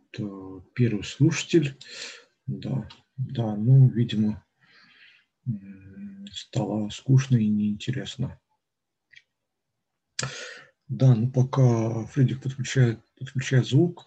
первый 0.74 1.04
слушатель. 1.06 1.78
Да, 2.46 2.90
да, 3.16 3.56
ну, 3.56 3.88
видимо, 3.90 4.44
стало 6.36 6.90
скучно 6.90 7.38
и 7.38 7.48
неинтересно. 7.48 8.40
Да, 10.88 11.16
ну 11.16 11.32
пока 11.32 12.06
Фредик 12.08 12.44
подключает, 12.44 13.00
подключает 13.18 13.66
звук, 13.66 14.06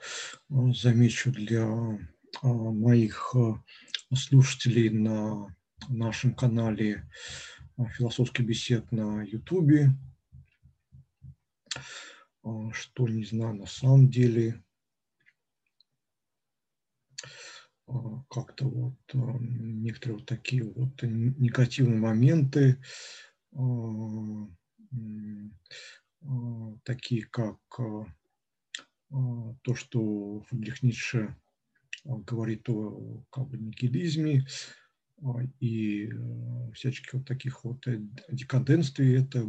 э, 0.51 0.55
замечу 0.75 1.33
для 1.33 1.65
э, 1.65 2.47
моих 2.47 3.35
э, 3.35 4.15
слушателей 4.15 4.91
на 4.91 5.49
нашем 5.89 6.35
канале 6.35 7.09
«Философский 7.97 8.43
бесед» 8.43 8.91
на 8.93 9.23
Ютубе, 9.23 9.91
что, 12.73 13.09
не 13.09 13.25
знаю, 13.25 13.55
на 13.55 13.67
самом 13.67 14.11
деле 14.11 14.63
А, 17.23 17.27
как-то 18.29 18.67
вот 18.67 18.99
а, 19.15 19.39
некоторые 19.41 20.19
вот 20.19 20.27
такие 20.27 20.65
вот 20.65 21.03
негативные 21.03 21.99
моменты, 21.99 22.83
а, 23.55 24.47
такие 26.85 27.25
как 27.27 27.59
то, 27.79 29.75
что 29.75 30.43
Фридрих 30.49 30.83
Ницше 30.83 31.37
говорит 32.05 32.69
о 32.69 33.25
как 33.31 33.49
бы, 33.49 33.57
нигилизме 33.57 34.47
и 35.61 36.11
всяческих 36.75 37.15
вот 37.15 37.27
таких 37.27 37.65
вот 37.65 37.87
э, 37.87 38.01
декаденствий, 38.31 39.21
это 39.21 39.45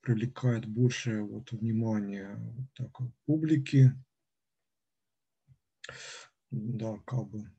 привлекает 0.00 0.66
больше 0.66 1.22
вот 1.22 1.52
внимания 1.52 2.36
вот 2.36 2.66
так, 2.74 2.98
публики. 3.24 3.92
Да, 6.50 6.96
как 7.06 7.28
бы 7.28 7.50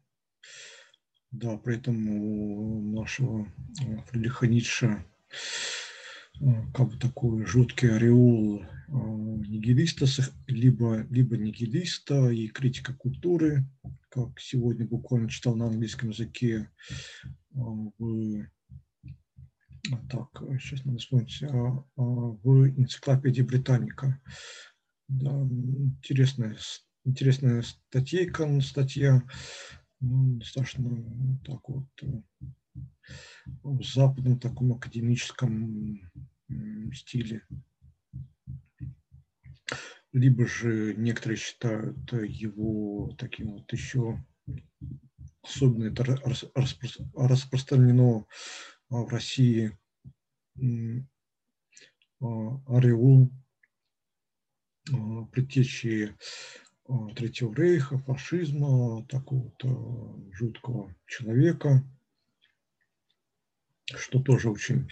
да, 1.31 1.57
при 1.57 1.77
этом 1.77 2.09
у 2.09 2.99
нашего 2.99 3.47
э, 3.81 3.97
Фридриха 4.07 4.47
Ницше 4.47 5.05
э, 6.41 6.45
как 6.73 6.89
бы 6.89 6.97
такой 6.97 7.45
жуткий 7.45 7.89
ореол 7.89 8.61
э, 8.61 8.65
нигилиста, 8.89 10.05
либо, 10.47 11.03
либо 11.09 11.37
нигилиста 11.37 12.29
и 12.29 12.47
критика 12.47 12.93
культуры, 12.93 13.65
как 14.09 14.39
сегодня 14.39 14.85
буквально 14.85 15.29
читал 15.29 15.55
на 15.55 15.67
английском 15.67 16.09
языке 16.09 16.69
в 17.53 18.45
так, 20.09 20.29
сейчас 20.59 20.85
надо 20.85 20.99
вспомнить, 20.99 21.41
в 21.41 22.69
энциклопедии 22.77 23.41
Британика. 23.41 24.21
Да, 25.07 25.31
интересная, 25.41 26.55
интересная 27.03 27.63
статейка, 27.63 28.61
статья 28.61 29.23
ну, 30.01 30.37
достаточно 30.37 30.89
ну, 30.89 31.37
так 31.45 31.69
вот 31.69 31.87
э, 32.01 32.21
в 33.63 33.83
западном 33.83 34.39
таком 34.39 34.73
академическом 34.73 35.99
стиле. 36.93 37.45
Либо 40.11 40.45
же 40.45 40.95
некоторые 40.95 41.37
считают 41.37 42.11
его 42.11 43.15
таким 43.17 43.53
вот 43.53 43.71
еще, 43.71 44.21
особенно 45.41 45.85
это 45.85 46.03
распространено 47.15 48.25
в 48.89 49.07
России, 49.07 49.77
ореол 52.19 53.31
предтечи 55.31 56.13
Третьего 57.15 57.53
Рейха, 57.55 57.97
фашизма, 57.99 59.05
такого-то 59.07 60.19
жуткого 60.33 60.93
человека, 61.05 61.83
что 63.85 64.21
тоже 64.21 64.49
очень 64.49 64.89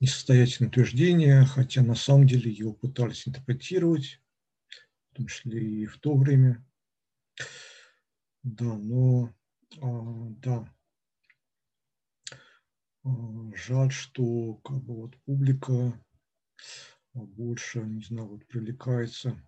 несостоятельное 0.00 0.68
утверждение, 0.68 1.44
хотя 1.44 1.82
на 1.82 1.94
самом 1.94 2.26
деле 2.26 2.50
его 2.50 2.74
пытались 2.74 3.26
интерпретировать, 3.26 4.20
в 5.12 5.16
том 5.16 5.26
числе 5.26 5.64
и 5.64 5.86
в 5.86 5.98
то 5.98 6.14
время. 6.16 6.62
Да, 8.42 8.76
но 8.76 9.32
а, 9.80 10.28
да, 10.42 10.68
а, 13.04 13.08
жаль, 13.54 13.90
что 13.90 14.54
как 14.56 14.82
бы 14.82 14.96
вот 14.96 15.16
публика 15.24 15.98
больше, 17.14 17.80
не 17.80 18.02
знаю, 18.02 18.28
вот 18.28 18.46
привлекается 18.46 19.40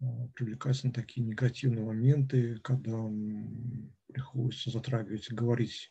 Э, 0.00 0.28
привлекаться 0.34 0.86
на 0.86 0.92
такие 0.92 1.26
негативные 1.26 1.84
моменты, 1.84 2.58
когда 2.62 2.96
приходится 4.06 4.70
затрагивать, 4.70 5.30
говорить 5.30 5.90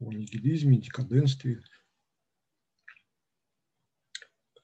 о 0.00 0.12
нигилизме, 0.12 0.80
декаденстве. 0.80 1.60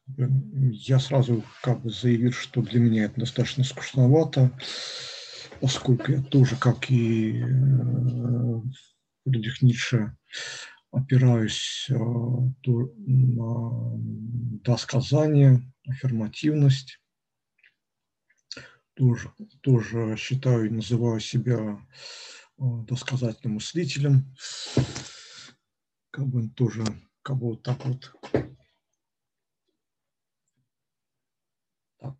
Я 0.06 0.98
сразу 0.98 1.44
как 1.62 1.82
бы 1.82 1.90
заявил, 1.90 2.32
что 2.32 2.62
для 2.62 2.80
меня 2.80 3.04
это 3.04 3.20
достаточно 3.20 3.64
скучновато, 3.64 4.50
поскольку 5.60 6.12
я 6.12 6.22
тоже, 6.22 6.56
как 6.56 6.90
и 6.90 7.42
Фридрих 9.24 9.62
э, 9.62 9.66
Ницше, 9.66 10.16
опираюсь 10.90 11.86
э, 11.90 11.94
на 11.94 13.98
досказание, 14.64 15.62
аффирмативность 15.86 16.98
тоже, 18.94 19.32
тоже 19.60 20.16
считаю 20.16 20.66
и 20.66 20.70
называю 20.70 21.20
себя 21.20 21.78
э, 22.58 22.62
досказательным 22.86 23.54
мыслителем. 23.54 24.34
Как 26.10 26.26
бы 26.26 26.48
тоже, 26.48 26.84
как 27.22 27.38
бы 27.38 27.48
вот 27.50 27.62
так 27.62 27.84
вот. 27.84 28.14
Так, 31.98 32.16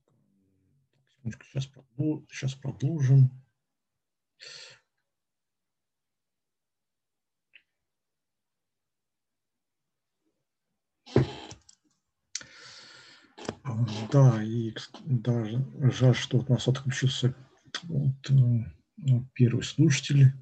сейчас, 1.22 1.68
сейчас 2.30 2.54
продолжим. 2.54 3.30
Да, 14.12 14.42
и 14.42 14.74
даже 15.04 15.64
жаль, 15.90 16.14
что 16.14 16.38
у 16.38 16.52
нас 16.52 16.68
отключился 16.68 17.34
вот, 17.84 18.30
э, 18.30 19.20
первый 19.32 19.62
слушатель. 19.64 20.32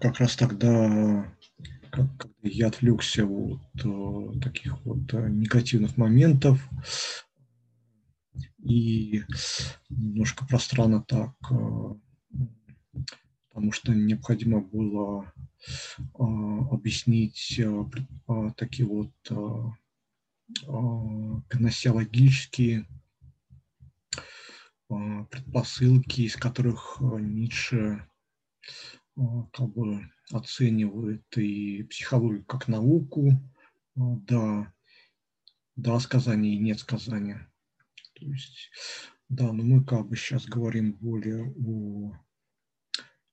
как 0.00 0.18
раз 0.18 0.36
тогда, 0.36 1.32
когда 1.90 2.28
я 2.42 2.68
отвлекся 2.68 3.24
от 3.24 4.40
таких 4.42 4.84
вот 4.84 5.12
негативных 5.12 5.96
моментов 5.96 6.68
и 8.58 9.22
немножко 9.88 10.44
пространно 10.46 11.02
так, 11.02 11.34
потому 13.48 13.72
что 13.72 13.94
необходимо 13.94 14.60
было 14.60 15.32
объяснить 16.18 17.60
такие 18.56 18.88
вот 18.88 19.12
гносеологические 20.66 22.86
предпосылки, 24.88 26.22
из 26.22 26.36
которых 26.36 26.98
Ницше 27.00 28.08
как 29.52 29.68
бы 29.74 30.10
оценивает 30.32 31.24
и 31.36 31.82
психологию 31.84 32.44
как 32.44 32.66
науку, 32.68 33.32
да, 33.94 34.72
да 35.76 36.00
сказания 36.00 36.54
и 36.54 36.58
нет 36.58 36.80
сказания. 36.80 37.48
То 38.14 38.26
есть, 38.26 38.70
да, 39.28 39.52
но 39.52 39.62
мы 39.62 39.84
как 39.84 40.08
бы 40.08 40.16
сейчас 40.16 40.46
говорим 40.46 40.94
более 40.94 41.54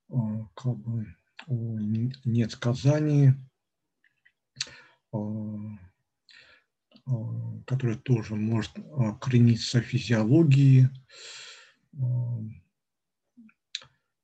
о, 0.09 0.45
как 0.55 0.77
бы 0.77 1.15
о 1.47 1.79
нет 2.25 2.51
сказании, 2.51 3.33
которое 7.65 7.95
тоже 7.97 8.35
может 8.35 8.71
корениться 9.21 9.81
в 9.81 9.85
физиологии, 9.85 10.89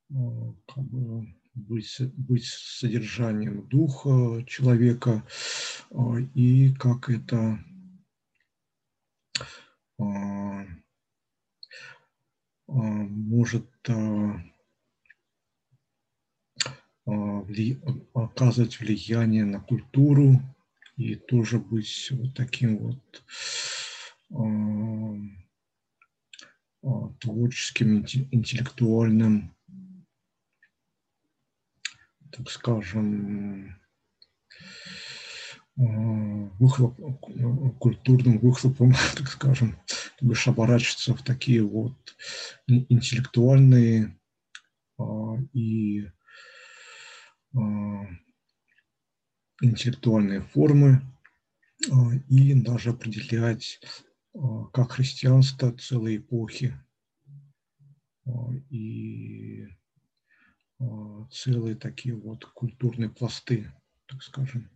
как 0.10 0.84
бы 0.84 1.34
быть, 1.56 1.98
быть 2.18 2.46
содержанием 2.46 3.68
духа 3.68 4.44
человека. 4.48 5.24
И 6.36 6.74
как 6.74 7.10
это 7.10 7.60
может 13.06 13.70
оказывать 18.14 18.80
влияние 18.80 19.46
на 19.46 19.60
культуру 19.60 20.42
и 20.96 21.16
тоже 21.16 21.60
быть 21.60 22.10
вот 22.12 22.36
таким 22.36 22.78
вот 22.78 23.24
творческим, 27.20 28.06
интеллектуальным, 28.32 29.56
так 32.32 32.50
скажем, 32.50 33.80
выхлоп, 35.76 36.96
культурным 37.80 38.40
выхлопом, 38.40 38.94
так 39.18 39.28
скажем, 39.28 39.78
будешь 40.22 40.48
оборачиваться 40.48 41.16
в 41.16 41.24
такие 41.24 41.64
вот 41.64 41.96
интеллектуальные 42.68 44.18
и 45.54 46.08
интеллектуальные 49.62 50.42
формы 50.42 51.02
и 52.30 52.54
даже 52.56 52.92
определять 52.92 53.80
как 54.74 54.94
христианство 54.94 55.72
целой 55.72 56.18
эпохи 56.18 56.74
и 58.70 59.68
целые 61.32 61.76
такие 61.76 62.16
вот 62.16 62.46
культурные 62.46 63.10
пласты, 63.10 63.72
так 64.08 64.22
скажем. 64.24 64.70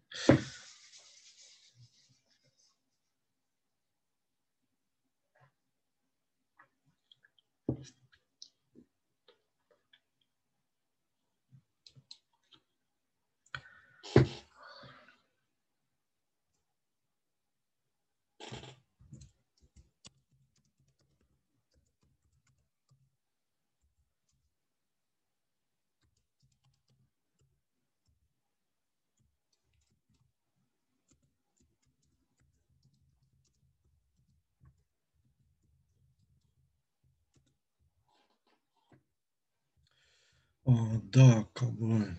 А, 40.65 40.99
да, 41.17 41.47
как 41.53 41.71
бы 41.71 42.15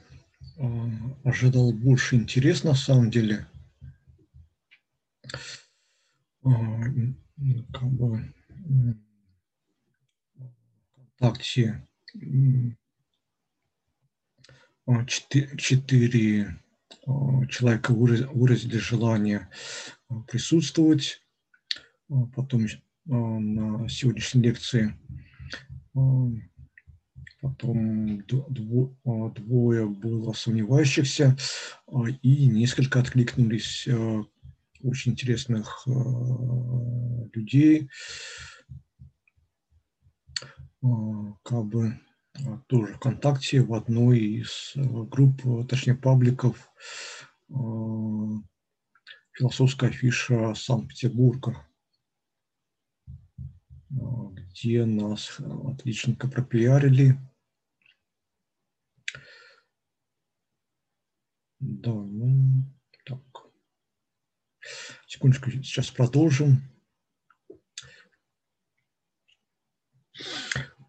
а, 0.59 0.91
ожидал 1.23 1.73
больше 1.73 2.17
интерес 2.17 2.65
на 2.65 2.75
самом 2.75 3.13
деле. 3.13 3.47
А, 6.43 6.51
как 7.73 7.91
бы 7.93 8.35
ВКонтакте 11.17 11.87
четыре, 15.07 15.57
четыре 15.57 16.61
человека 17.49 17.93
выразили 17.93 18.79
желание 18.79 19.49
присутствовать. 20.27 21.23
Потом 22.35 22.67
на 23.05 23.89
сегодняшней 23.89 24.43
лекции 24.43 24.99
потом 27.41 28.21
а, 28.21 29.31
двое 29.31 29.87
было 29.87 30.33
сомневающихся, 30.33 31.37
а, 31.87 32.05
и 32.09 32.47
несколько 32.47 33.01
откликнулись 33.01 33.87
а, 33.89 34.25
очень 34.83 35.13
интересных 35.13 35.85
людей, 37.35 37.89
как 40.81 41.65
бы 41.65 41.99
тоже 42.69 42.95
ВКонтакте 42.95 43.61
в 43.63 43.75
одной 43.75 44.21
из 44.21 44.73
групп, 44.77 45.43
точнее 45.69 45.97
пабликов 45.97 46.71
философская 49.33 49.91
афиша 49.91 50.55
Санкт-Петербурга, 50.55 51.67
где 54.59 54.85
нас 54.85 55.39
отличненько 55.41 56.29
пропиарили. 56.29 57.19
Да, 61.61 61.93
ну, 61.93 62.65
так. 63.05 63.21
Секундочку, 65.07 65.51
сейчас 65.51 65.91
продолжим. 65.91 66.63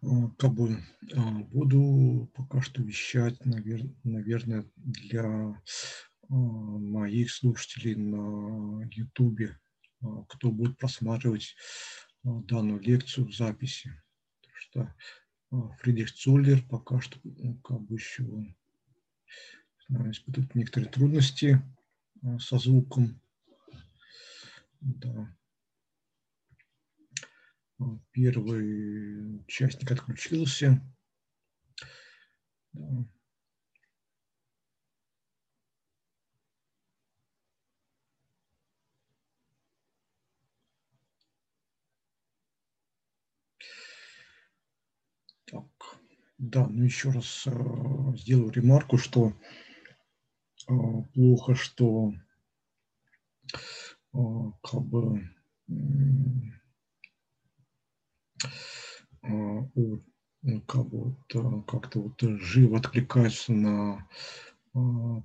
А, 0.02 0.28
как 0.38 0.52
бы 0.52 0.78
а, 1.14 1.38
буду 1.44 2.30
пока 2.34 2.62
что 2.62 2.82
вещать, 2.82 3.38
наверное, 3.44 4.70
для 4.76 5.60
моих 6.28 7.32
слушателей 7.32 7.96
на 7.96 8.84
YouTube, 8.92 9.50
кто 10.28 10.52
будет 10.52 10.78
просматривать 10.78 11.56
данную 12.22 12.80
лекцию 12.80 13.26
в 13.26 13.34
записи. 13.34 13.92
Так 14.42 14.56
что 14.56 14.94
Фридрих 15.80 16.12
Цуллер 16.12 16.62
пока 16.68 17.00
что 17.00 17.18
ну, 17.24 17.58
как 17.58 17.80
бы 17.82 17.94
еще 17.94 18.24
испытывает 19.88 20.54
некоторые 20.54 20.90
трудности 20.90 21.60
а, 22.22 22.38
со 22.38 22.58
звуком. 22.58 23.20
Да. 24.80 25.36
Первый 28.12 29.40
участник 29.40 29.90
отключился. 29.90 30.80
Да. 32.72 33.04
Так, 45.46 45.64
да, 46.40 46.66
ну 46.66 46.84
еще 46.84 47.10
раз 47.10 47.46
э, 47.46 47.50
сделаю 48.16 48.50
ремарку, 48.50 48.96
что 48.96 49.34
а, 50.66 51.02
плохо, 51.12 51.54
что 51.54 52.14
а, 54.14 54.52
как 54.62 54.82
бы 54.82 55.30
а, 59.22 59.28
у 59.28 60.00
ну, 60.42 60.62
как 60.62 60.86
вот, 60.86 61.66
как-то 61.66 62.00
вот 62.00 62.18
живо 62.22 62.78
откликаются 62.78 63.52
на 63.52 64.08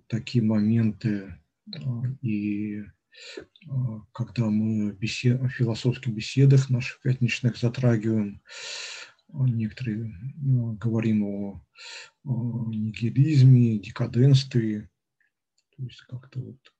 такие 0.07 0.43
моменты 0.43 1.39
и 2.21 2.83
когда 4.11 4.47
мы 4.47 4.91
бесед, 4.91 5.39
в 5.39 5.47
философских 5.47 6.11
беседах 6.11 6.69
наших 6.69 6.99
пятничных 6.99 7.55
затрагиваем, 7.55 8.41
некоторые 9.43 10.13
говорим 10.79 11.23
о, 11.23 11.65
о 12.23 12.65
нигилизме, 12.69 13.79
декаденстве, 13.79 14.89
то 15.75 15.83
есть 15.83 16.01
как-то 16.01 16.39
вот 16.39 16.73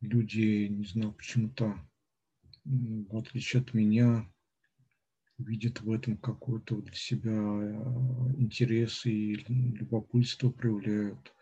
люди, 0.00 0.66
не 0.68 0.84
знаю, 0.84 1.12
почему-то, 1.12 1.78
в 2.64 3.16
отличие 3.16 3.62
от 3.62 3.74
меня, 3.74 4.28
видят 5.38 5.80
в 5.80 5.90
этом 5.90 6.16
какой-то 6.16 6.80
для 6.80 6.94
себя 6.94 7.32
э, 7.32 8.34
интерес 8.38 9.04
и 9.04 9.34
любопытство 9.48 10.50
проявляют 10.50 11.34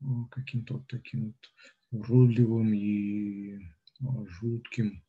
э, 0.00 0.04
каким-то 0.30 0.74
вот 0.74 0.86
таким 0.86 1.26
вот 1.26 1.50
уродливым 1.90 2.72
и 2.72 3.56
э, 3.56 3.60
жутким 4.26 5.03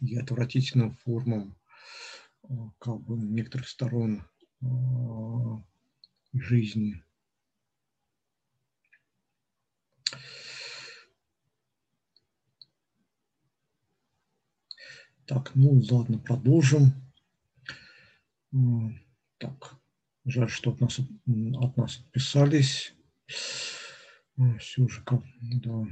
и 0.00 0.16
отвратительным 0.16 0.96
формам 0.96 1.56
как 2.78 3.00
бы 3.00 3.16
некоторых 3.18 3.68
сторон 3.68 4.22
жизни. 6.32 7.02
Так, 15.26 15.54
ну 15.54 15.82
ладно, 15.90 16.18
продолжим. 16.18 16.92
Так, 19.36 19.76
жаль, 20.24 20.48
что 20.48 20.70
от 20.70 20.80
нас, 20.80 21.00
от 21.00 21.76
нас 21.76 21.98
отписались. 21.98 22.94
Все 23.26 24.82
уже 24.82 25.04
да, 25.40 25.86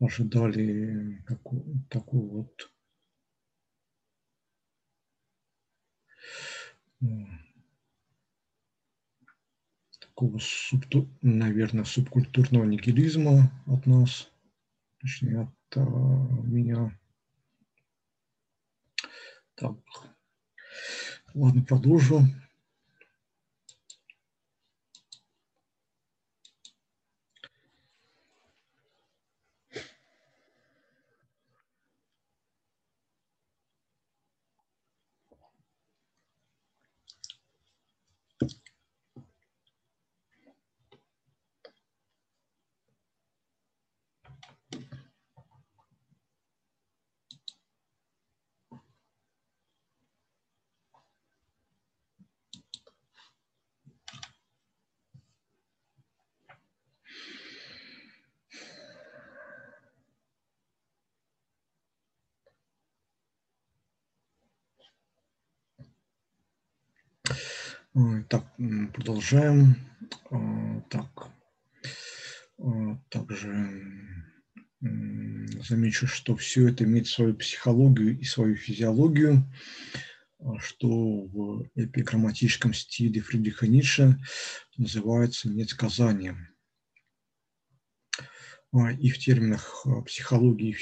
ожидали 0.00 1.22
какой, 1.26 1.62
такой 1.88 2.20
вот 2.20 2.70
такого, 10.00 10.38
субту, 10.38 11.08
наверное, 11.22 11.84
субкультурного 11.84 12.64
нигилизма 12.64 13.50
от 13.66 13.86
нас, 13.86 14.30
точнее, 15.00 15.40
от 15.42 15.76
а, 15.76 15.80
меня. 15.80 16.98
Так, 19.54 19.76
ладно, 21.34 21.62
продолжу. 21.62 22.22
Так, 68.28 68.44
продолжаем. 69.20 69.76
А, 70.30 70.80
так, 70.88 71.30
а, 72.58 72.96
также 73.10 73.82
замечу, 74.80 76.06
что 76.06 76.34
все 76.36 76.68
это 76.68 76.84
имеет 76.84 77.06
свою 77.06 77.34
психологию 77.34 78.18
и 78.18 78.24
свою 78.24 78.56
физиологию, 78.56 79.44
а, 80.38 80.58
что 80.58 80.88
в 80.88 81.66
эпиграмматическом 81.74 82.72
стиле 82.72 83.20
Фридриха 83.20 83.66
Ницше 83.66 84.18
называется 84.78 85.50
недсказанием. 85.50 86.48
И 89.00 89.10
в 89.10 89.18
терминах 89.18 89.84
психологии 90.06 90.74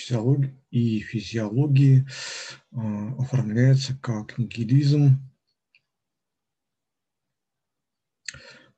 и 0.71 1.01
физиологии 1.01 2.07
оформляется 2.71 3.99
как 4.01 4.37
нигилизм, 4.37 5.28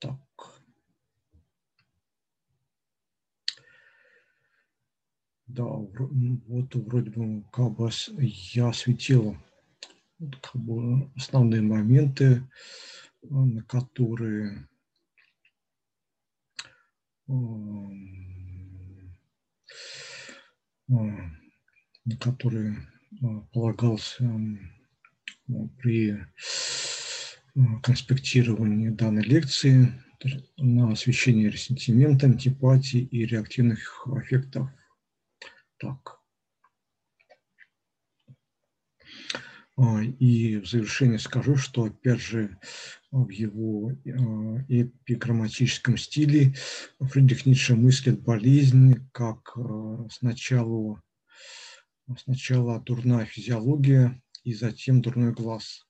Так. 0.00 0.18
Да, 5.46 5.64
вот 5.64 6.74
вроде 6.74 7.10
бы 7.10 7.44
как 7.52 7.76
бы 7.76 7.90
я 8.10 8.68
осветил 8.68 9.36
как 10.42 10.56
бы 10.56 11.10
основные 11.16 11.62
моменты, 11.62 12.42
на 13.22 13.62
которые 13.62 14.68
на 20.88 22.16
который 22.20 22.76
полагался 23.52 24.24
при 25.78 26.16
конспектировании 27.82 28.88
данной 28.88 29.22
лекции 29.22 29.92
на 30.56 30.92
освещение 30.92 31.50
ресентимента, 31.50 32.26
антипатии 32.26 33.00
и 33.00 33.24
реактивных 33.24 34.06
аффектов. 34.06 34.68
Так. 35.78 36.18
А, 39.76 40.02
и 40.02 40.56
в 40.56 40.66
завершение 40.66 41.20
скажу, 41.20 41.56
что, 41.56 41.84
опять 41.84 42.20
же, 42.20 42.58
в 43.10 43.28
его 43.30 43.90
а, 43.90 44.64
эпиграмматическом 44.68 45.96
стиле 45.96 46.54
Фридрих 47.00 47.46
Ницше 47.46 47.74
мыслит 47.74 48.20
болезнь 48.22 49.08
как 49.12 49.56
а, 49.56 50.08
сначала, 50.10 51.02
сначала 52.18 52.80
дурная 52.80 53.24
физиология 53.24 54.20
и 54.44 54.54
затем 54.54 55.00
дурной 55.00 55.32
глаз. 55.32 55.86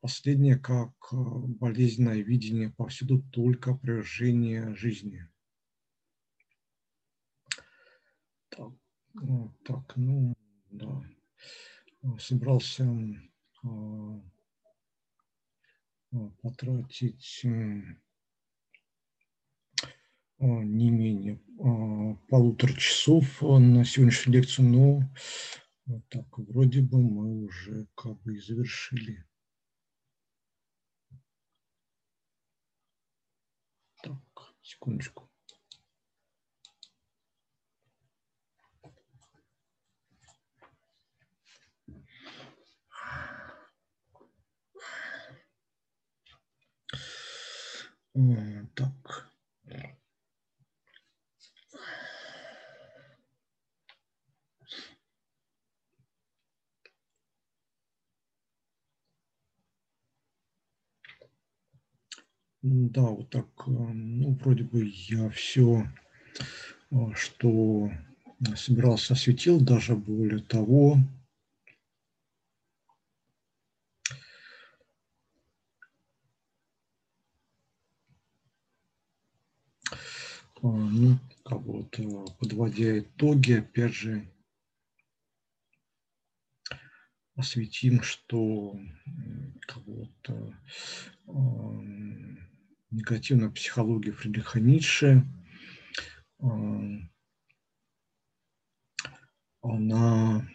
Последнее 0.00 0.56
как 0.56 0.92
болезненное 1.12 2.22
видение 2.22 2.70
повсюду 2.70 3.22
только 3.30 3.74
превращение 3.74 4.74
жизни. 4.74 5.28
Так, 8.48 8.72
так 9.64 9.96
ну, 9.96 10.34
да 10.70 11.02
собрался 12.18 12.84
потратить 16.42 17.42
а, 20.38 20.44
не 20.64 20.90
менее 20.90 21.40
полутора 22.28 22.72
часов 22.74 23.40
на 23.42 23.84
сегодняшнюю 23.84 24.40
лекцию, 24.40 24.68
но 24.68 25.02
Вот 25.86 26.08
так, 26.08 26.26
вроде 26.38 26.82
бы 26.82 27.00
мы 27.00 27.44
уже 27.44 27.86
как 27.94 28.20
бы 28.22 28.34
и 28.34 28.40
завершили. 28.40 29.24
Так, 34.02 34.54
секундочку. 34.62 35.30
Так. 48.74 49.28
Да, 62.62 63.02
вот 63.02 63.28
так, 63.30 63.46
э, 63.66 63.70
ну, 63.70 64.32
вроде 64.42 64.64
бы 64.64 64.90
я 65.08 65.28
все, 65.28 65.86
э, 66.90 66.96
что 67.14 67.90
собирался, 68.56 69.14
осветил, 69.14 69.60
даже 69.60 69.94
более 69.94 70.40
того. 70.40 70.98
Ну, 80.72 81.18
как 81.44 81.60
вот, 81.62 81.96
подводя 82.38 82.98
итоги, 82.98 83.52
опять 83.52 83.94
же, 83.94 84.28
осветим, 87.36 88.02
что 88.02 88.78
как 89.66 89.82
вот, 89.86 90.30
негативная 92.90 93.50
психология 93.50 94.12
Фридриха 94.12 94.60
Ницше, 94.60 95.24
а, 96.38 96.46
она 99.62 100.48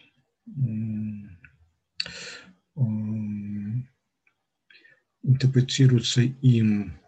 интерпретируется 5.22 6.22
им 6.22 6.94
а, 6.94 7.01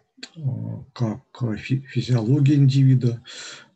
как 0.93 1.23
физиология 1.57 2.55
индивида, 2.55 3.23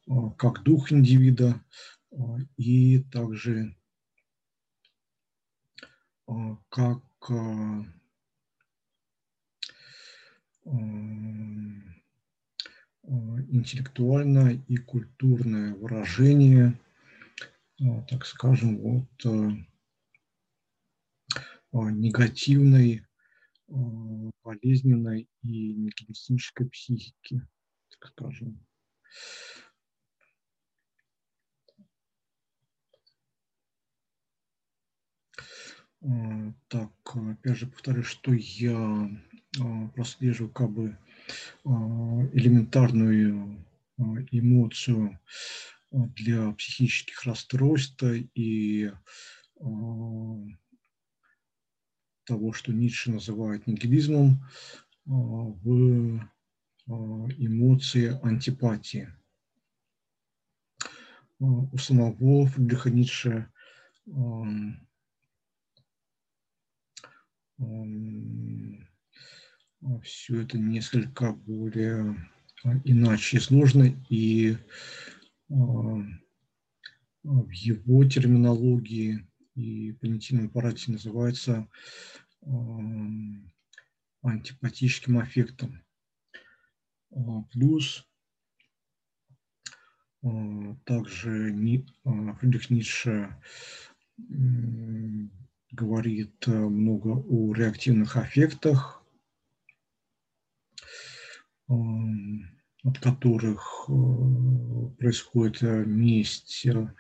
а, 0.10 0.30
как 0.32 0.64
дух 0.64 0.92
индивида 0.92 1.62
и 2.58 3.00
также 3.12 3.76
как 6.70 7.04
интеллектуальное 13.48 14.62
и 14.68 14.78
культурное 14.78 15.74
выражение, 15.74 16.80
так 18.08 18.26
скажем, 18.26 18.78
вот 18.78 19.08
негативной, 21.72 23.06
болезненной 23.70 25.28
и 25.44 25.74
нигилистической 25.74 26.70
психики, 26.70 27.42
так 27.90 28.12
скажем. 28.12 28.60
Так, 36.70 36.92
опять 37.14 37.58
же 37.58 37.68
повторю, 37.68 38.04
что 38.04 38.32
я 38.34 39.10
а, 39.60 39.88
прослеживаю 39.90 40.52
как 40.52 40.72
бы 40.72 40.98
а, 41.66 41.70
элементарную 42.32 43.66
а, 43.98 44.04
эмоцию 44.32 45.20
для 45.92 46.52
психических 46.54 47.26
расстройств 47.26 48.04
и 48.36 48.92
того, 52.30 52.54
что 52.54 52.72
Ницше 52.72 53.12
называет 53.12 53.68
нигилизмом, 53.68 54.46
в 55.06 56.28
эмоции 56.88 58.20
антипатии. 58.24 59.10
У 61.40 61.78
самого 61.78 62.46
Фридриха 62.48 62.90
Ницше 62.92 63.52
все 70.04 70.42
это 70.42 70.58
несколько 70.58 71.34
более 71.34 72.16
а, 72.64 72.76
иначе 72.84 73.40
сложно, 73.40 73.96
и 74.10 74.58
а, 75.50 75.54
в 77.24 77.50
его 77.50 78.04
терминологии 78.06 79.29
и 79.60 79.92
понятийном 79.94 80.48
аппарате 80.48 80.92
называется 80.92 81.68
а, 82.42 82.48
антипатическим 84.22 85.20
аффектом. 85.20 85.84
Плюс 87.52 88.06
также 90.86 91.54
Фридрих 92.40 92.70
Ницше 92.70 93.36
говорит 95.72 96.46
много 96.46 97.10
о 97.10 97.54
реактивных 97.54 98.16
аффектах, 98.18 99.04
от 102.84 103.00
которых 103.00 103.86
э, 103.88 103.92
происходит 104.98 105.62
э, 105.64 105.86
месть 105.86 106.66
э, 106.66 106.94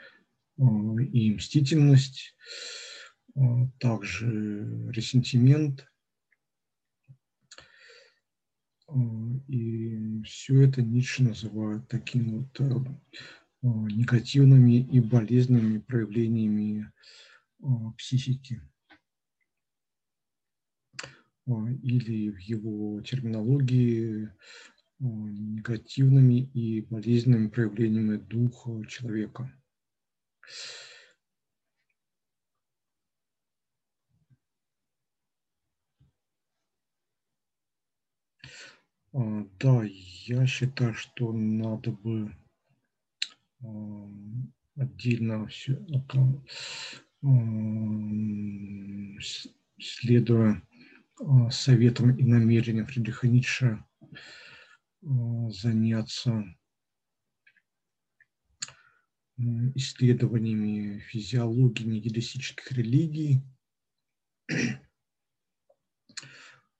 и 0.59 1.33
мстительность, 1.35 2.35
также 3.79 4.89
ресентимент. 4.91 5.87
И 9.47 10.21
все 10.23 10.63
это 10.63 10.81
Ницше 10.81 11.23
называет 11.23 11.87
такими 11.87 12.39
вот 12.39 12.59
негативными 13.61 14.79
и 14.79 14.99
болезненными 14.99 15.79
проявлениями 15.79 16.91
психики. 17.97 18.61
Или 21.47 22.29
в 22.31 22.39
его 22.39 23.01
терминологии 23.01 24.29
негативными 24.99 26.41
и 26.53 26.81
болезненными 26.81 27.47
проявлениями 27.47 28.17
духа 28.17 28.83
человека. 28.87 29.51
А, 39.11 39.45
да, 39.59 39.83
я 39.83 40.45
считаю, 40.45 40.93
что 40.93 41.31
надо 41.33 41.91
бы 41.91 42.35
отдельно 44.75 45.47
все, 45.47 45.77
следуя 49.79 50.61
Э, 51.19 51.49
советом 51.51 52.15
и 52.15 52.23
намерением 52.23 52.85
Фридриха 52.85 53.27
Ницше 53.27 53.83
э, 55.01 55.07
заняться 55.49 56.45
исследованиями 59.75 60.99
физиологии 60.99 61.83
нигилистических 61.85 62.71
религий. 62.71 63.41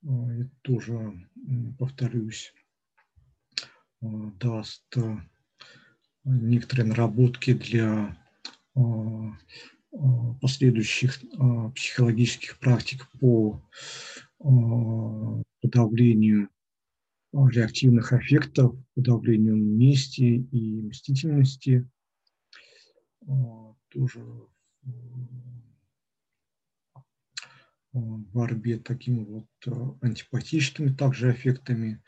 Это 0.02 0.50
тоже, 0.62 1.28
повторюсь, 1.78 2.54
даст 4.00 4.96
некоторые 6.24 6.86
наработки 6.86 7.52
для 7.52 8.16
последующих 10.40 11.20
психологических 11.74 12.58
практик 12.58 13.06
по 13.20 13.62
подавлению 15.60 16.48
реактивных 17.32 18.12
аффектов, 18.12 18.74
подавлению 18.94 19.56
мести 19.56 20.46
и 20.50 20.82
мстительности, 20.82 21.88
тоже 23.88 24.48
в 27.92 28.18
борьбе 28.32 28.78
такими 28.78 29.24
вот 29.24 29.46
антипатическими 30.02 30.90
также 30.94 31.30
аффектами 31.30 32.02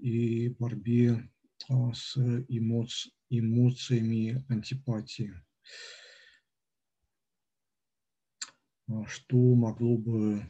и 0.00 0.50
борьбе 0.50 1.28
с 1.68 2.16
эмоци 2.48 3.10
эмоциями 3.28 4.44
антипатии. 4.48 5.34
что 9.08 9.36
могло 9.36 9.98
бы, 9.98 10.48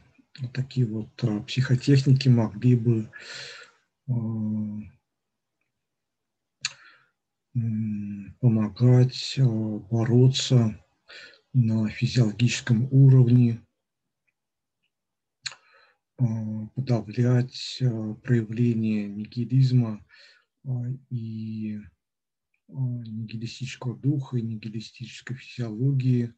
такие 0.53 0.85
вот 0.85 1.09
психотехники 1.47 2.29
могли 2.29 2.75
бы 2.75 3.09
помогать 8.39 9.39
бороться 9.89 10.83
на 11.53 11.89
физиологическом 11.89 12.87
уровне, 12.91 13.65
подавлять 16.75 17.81
проявление 18.23 19.07
нигилизма 19.07 20.05
и 21.09 21.79
нигилистического 22.67 23.97
духа 23.97 24.37
и 24.37 24.41
нигилистической 24.41 25.37
физиологии 25.37 26.33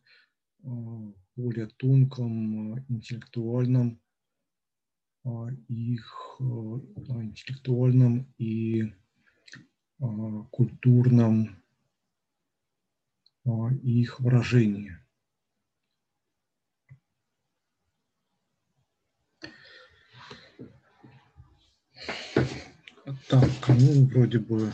в 0.62 1.14
более 1.36 1.68
тонком 1.68 2.80
интеллектуальном 2.90 4.02
их 5.68 6.38
интеллектуальном 6.40 8.34
и 8.38 8.94
культурном 10.52 11.62
их 13.84 14.20
выражении. 14.20 14.98
Так, 23.28 23.50
ну, 23.68 24.06
вроде 24.06 24.40
бы 24.40 24.72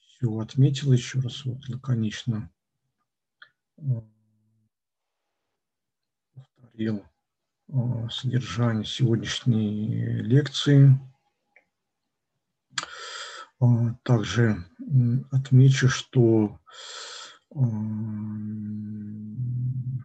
все 0.00 0.38
отметил 0.38 0.92
еще 0.92 1.20
раз, 1.20 1.44
вот 1.44 1.68
лаконично 1.68 2.50
повторил 6.34 7.04
содержание 8.10 8.84
сегодняшней 8.84 10.22
лекции. 10.22 10.98
Также 14.04 14.64
отмечу, 15.30 15.88
что 15.88 16.58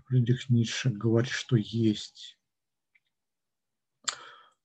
Фридрих 0.08 0.50
Ницше 0.50 0.90
говорит, 0.90 1.32
что 1.32 1.56
есть 1.56 2.38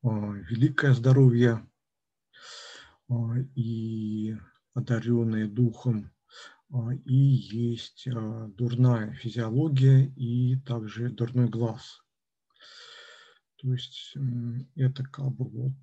великое 0.02 0.92
здоровье 0.94 1.66
и 3.54 4.36
одаренные 4.74 5.46
духом, 5.46 6.10
и 7.04 7.14
есть 7.14 8.06
дурная 8.06 9.12
физиология 9.14 10.06
и 10.16 10.56
также 10.60 11.10
дурной 11.10 11.48
глаз. 11.48 12.02
То 13.60 13.72
есть 13.72 14.16
это 14.74 15.04
как 15.04 15.32
бы 15.32 15.44
вот 15.48 15.74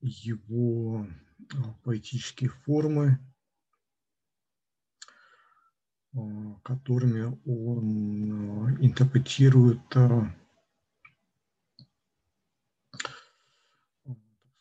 его 0.00 1.06
поэтические 1.82 2.50
формы, 2.50 3.18
которыми 6.62 7.36
он 7.44 8.76
интерпретирует 8.80 9.80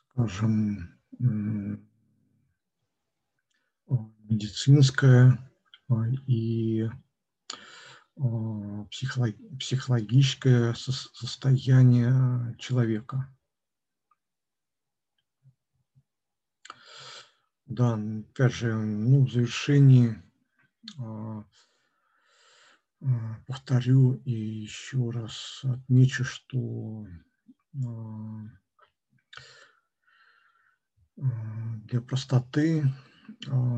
скажем, 0.10 0.90
медицинское 4.30 5.38
и 6.28 6.90
психологическое 8.90 10.74
состояние 10.76 12.56
человека. 12.58 13.30
Да, 17.66 17.96
опять 17.96 18.54
же, 18.54 18.76
ну, 18.76 19.26
в 19.26 19.32
завершении 19.32 20.22
а, 21.00 21.44
а, 23.02 23.40
повторю 23.48 24.14
и 24.26 24.32
еще 24.32 25.10
раз 25.10 25.62
отмечу, 25.64 26.24
что 26.24 27.08
а, 27.84 28.44
для 31.86 32.02
простоты 32.02 32.94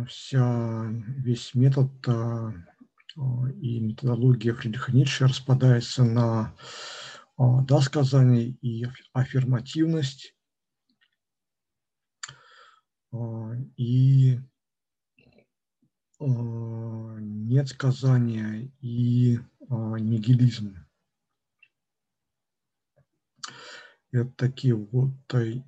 вся, 0.07 0.87
весь 0.89 1.53
метод 1.53 1.89
и 3.15 3.79
методология 3.79 4.53
Фридриха 4.53 4.91
Ницше 4.91 5.27
распадается 5.27 6.03
на 6.03 6.53
досказание 7.37 8.49
и 8.61 8.85
аффирмативность 9.13 10.35
и 13.77 14.39
нет 16.19 17.69
сказания 17.69 18.71
и 18.81 19.39
нигилизм. 19.69 20.77
Это 24.11 24.31
такие 24.37 24.75
вот 24.75 25.11
э, 25.33 25.61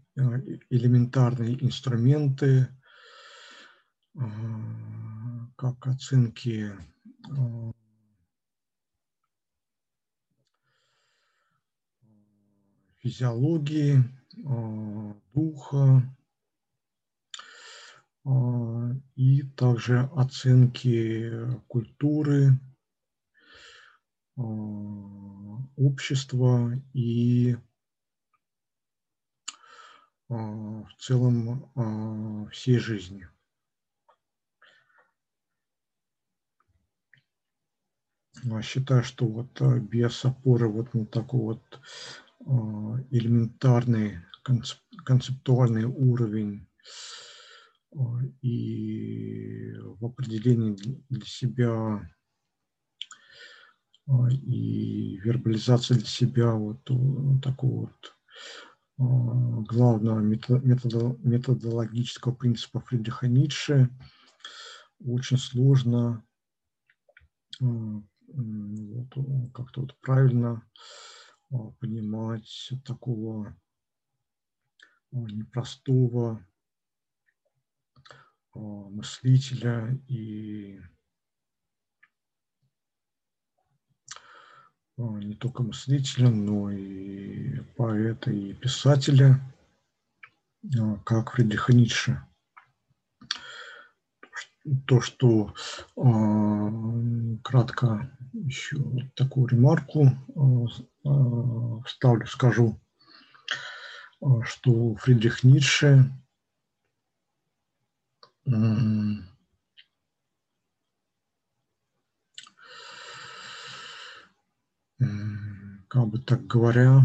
элементарные 0.70 1.62
инструменты, 1.64 2.70
как 5.58 5.86
оценки 5.86 6.72
физиологии, 13.02 14.04
духа 15.34 16.04
и 19.16 19.44
также 19.56 20.10
оценки 20.16 21.32
культуры, 21.68 22.60
общества 25.78 26.74
и 26.94 27.56
в 30.28 30.90
целом 31.00 32.50
всей 32.52 32.80
жизни. 32.80 33.28
Считаю, 38.62 39.04
что 39.04 39.26
вот 39.26 39.62
э, 39.62 39.80
без 39.80 40.24
опоры 40.26 40.68
вот 40.68 40.94
на 40.94 41.06
такой 41.06 41.40
вот 41.42 41.80
э, 42.40 42.44
элементарный 43.12 44.20
концептуальный 45.04 45.86
уровень 45.86 46.68
э, 47.94 47.98
и 48.42 49.72
в 50.00 50.06
определении 50.06 50.76
для 51.10 51.26
себя 51.26 52.10
и 54.32 55.18
вербализация 55.18 55.98
для 55.98 56.06
себя 56.06 56.54
вот 56.54 56.82
такого 57.42 57.88
вот 57.88 58.16
главного 58.98 60.22
методологического 60.22 62.34
принципа 62.34 62.80
Фридриха 62.80 63.28
Ницше 63.28 63.90
очень 65.06 65.38
сложно 65.38 66.24
вот, 68.28 69.52
как-то 69.54 69.82
вот 69.82 70.00
правильно 70.02 70.64
а, 71.52 71.72
понимать 71.80 72.72
такого 72.86 73.56
а, 75.12 75.18
непростого 75.18 76.46
а, 78.54 78.60
мыслителя 78.60 80.00
и 80.08 80.80
не 84.98 85.36
только 85.36 85.62
мыслителя, 85.62 86.28
но 86.30 86.72
и 86.72 87.60
поэта 87.76 88.32
и 88.32 88.54
писателя, 88.56 89.40
как 91.06 91.34
Фридриха 91.34 91.72
Ницше 91.72 92.28
то, 94.86 95.02
что 95.02 95.54
э, 95.96 96.02
кратко 97.44 98.12
еще 98.34 98.78
такую 99.16 99.48
ремарку 99.48 100.06
э, 100.06 101.84
вставлю, 101.86 102.28
скажу, 102.28 102.80
что 104.44 104.96
Фридрих 104.96 105.44
Ницше 105.44 106.12
как 115.90 116.08
бы 116.08 116.20
так 116.20 116.48
говоря, 116.48 117.02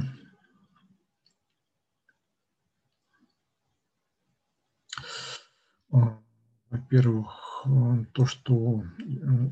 во-первых, 6.71 7.42
то, 7.65 8.27
что 8.27 8.85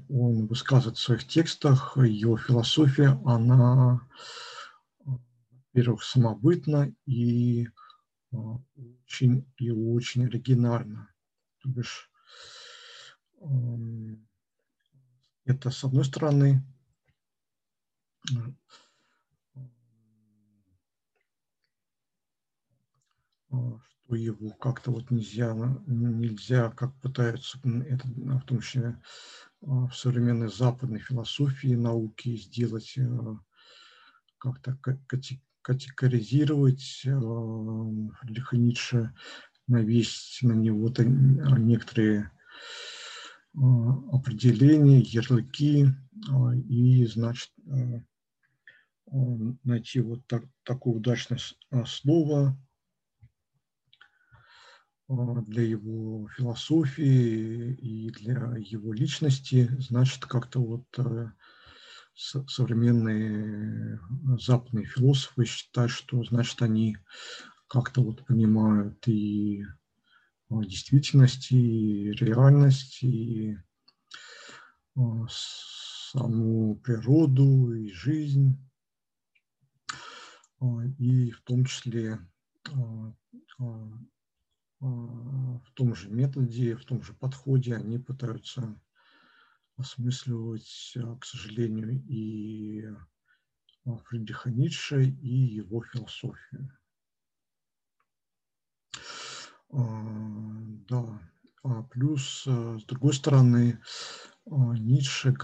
он 0.08 0.46
высказывает 0.46 0.98
в 0.98 1.02
своих 1.02 1.26
текстах, 1.26 1.96
его 1.96 2.36
философия, 2.36 3.20
она, 3.24 4.06
во-первых, 5.04 6.02
самобытна 6.02 6.92
и 7.06 7.68
очень 8.32 9.46
и 9.58 9.70
очень 9.70 10.26
оригинальна. 10.26 11.12
То 11.58 11.68
бишь, 11.68 12.10
это, 15.44 15.70
с 15.70 15.84
одной 15.84 16.04
стороны, 16.04 16.64
его 24.14 24.50
как-то 24.50 24.90
вот 24.90 25.10
нельзя, 25.10 25.54
нельзя, 25.86 26.70
как 26.70 26.94
пытаются, 27.00 27.58
это, 27.64 28.08
в 28.08 28.42
том 28.42 28.60
числе 28.60 29.00
в 29.60 29.90
современной 29.92 30.48
западной 30.48 31.00
философии 31.00 31.74
науки, 31.74 32.36
сделать 32.36 32.98
как-то 34.38 34.78
категоризировать 35.62 37.02
Фридриха 37.02 38.56
Ницше, 38.56 39.14
навесить 39.66 40.42
на 40.42 40.54
него 40.54 40.88
некоторые 41.58 42.30
определения, 43.54 45.00
ярлыки, 45.00 45.88
и, 46.68 47.06
значит, 47.06 47.50
найти 49.64 50.00
вот 50.00 50.26
так, 50.26 50.44
такое 50.62 50.94
удачное 50.94 51.40
слово 51.86 52.56
для 55.10 55.64
его 55.64 56.28
философии 56.36 57.72
и 57.74 58.10
для 58.10 58.54
его 58.58 58.92
личности, 58.92 59.68
значит, 59.80 60.24
как-то 60.26 60.60
вот 60.60 60.86
современные 62.14 63.98
западные 64.38 64.86
философы 64.86 65.44
считают, 65.46 65.90
что, 65.90 66.22
значит, 66.22 66.62
они 66.62 66.96
как-то 67.66 68.02
вот 68.02 68.24
понимают 68.24 69.08
и 69.08 69.64
действительность, 70.48 71.50
и 71.50 72.12
реальность, 72.12 73.02
и 73.02 73.56
саму 75.28 76.76
природу, 76.76 77.72
и 77.72 77.90
жизнь, 77.90 78.56
и 80.98 81.32
в 81.32 81.42
том 81.42 81.64
числе 81.64 82.20
в 84.80 85.70
том 85.74 85.94
же 85.94 86.10
методе, 86.10 86.74
в 86.74 86.84
том 86.84 87.02
же 87.02 87.12
подходе 87.12 87.74
они 87.76 87.98
пытаются 87.98 88.80
осмысливать, 89.76 90.96
к 91.20 91.24
сожалению, 91.24 92.02
и 92.06 92.88
Фридриха 94.04 94.50
Ницше, 94.50 95.04
и 95.04 95.28
его 95.28 95.82
философию. 95.82 96.70
Да, 99.70 101.20
а 101.62 101.82
плюс, 101.84 102.42
с 102.44 102.84
другой 102.84 103.14
стороны, 103.14 103.80
Ницше, 104.46 105.34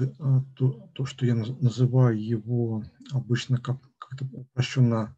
то, 0.56 0.90
то, 0.94 1.04
что 1.04 1.26
я 1.26 1.34
называю 1.34 2.20
его 2.22 2.82
обычно 3.12 3.58
как, 3.58 3.78
как-то 3.98 4.24
упрощенно 4.32 5.16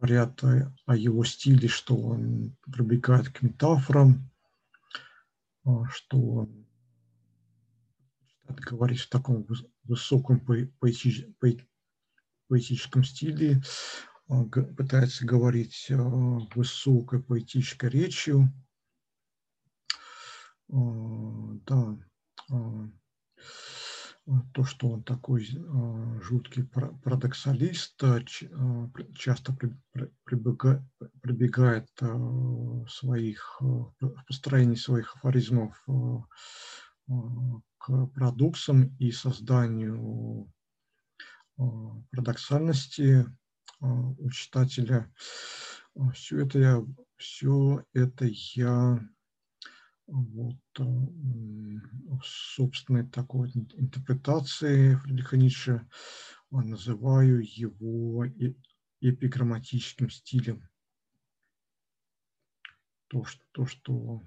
говорят 0.00 0.42
о, 0.42 0.74
о 0.86 0.96
его 0.96 1.24
стиле, 1.24 1.68
что 1.68 1.94
он 1.94 2.56
прибегает 2.72 3.28
к 3.28 3.42
метафорам, 3.42 4.30
а, 5.64 5.84
что 5.90 6.18
он 6.18 6.66
говорит 8.46 9.00
в 9.00 9.10
таком 9.10 9.46
высоком 9.84 10.40
поэтическом 12.48 13.04
стиле, 13.04 13.62
а, 14.28 14.44
пытается 14.44 15.26
говорить 15.26 15.88
а, 15.90 15.98
высокой 16.54 17.22
поэтической 17.22 17.90
речью. 17.90 18.50
Да, 20.68 21.98
то, 24.52 24.64
что 24.64 24.88
он 24.90 25.02
такой 25.02 25.48
а, 25.56 26.20
жуткий 26.20 26.64
парадоксалист, 26.64 28.02
а, 28.02 28.18
а, 28.18 28.90
часто 29.14 29.56
прибегает 30.24 31.88
своих, 32.88 33.56
в 33.60 34.24
построении 34.26 34.76
своих 34.76 35.16
афоризмов 35.16 35.84
к 37.06 38.06
парадоксам 38.14 38.94
и 38.98 39.10
созданию 39.10 40.52
парадоксальности 41.56 43.26
у 43.80 44.30
читателя. 44.30 45.12
Все 46.14 46.46
это 46.46 46.58
я, 46.58 46.84
все 47.16 47.84
это 47.94 48.26
я 48.26 49.00
вот, 50.10 50.56
э, 50.78 50.84
собственной 52.22 53.06
такой 53.06 53.50
интерпретации 53.54 54.94
Фридриха 54.96 55.36
Ницше 55.36 55.88
называю 56.50 57.42
его 57.42 58.26
эпиграмматическим 59.00 60.10
стилем. 60.10 60.68
То, 63.08 63.24
что, 63.24 63.44
то, 63.52 63.66
что 63.66 64.22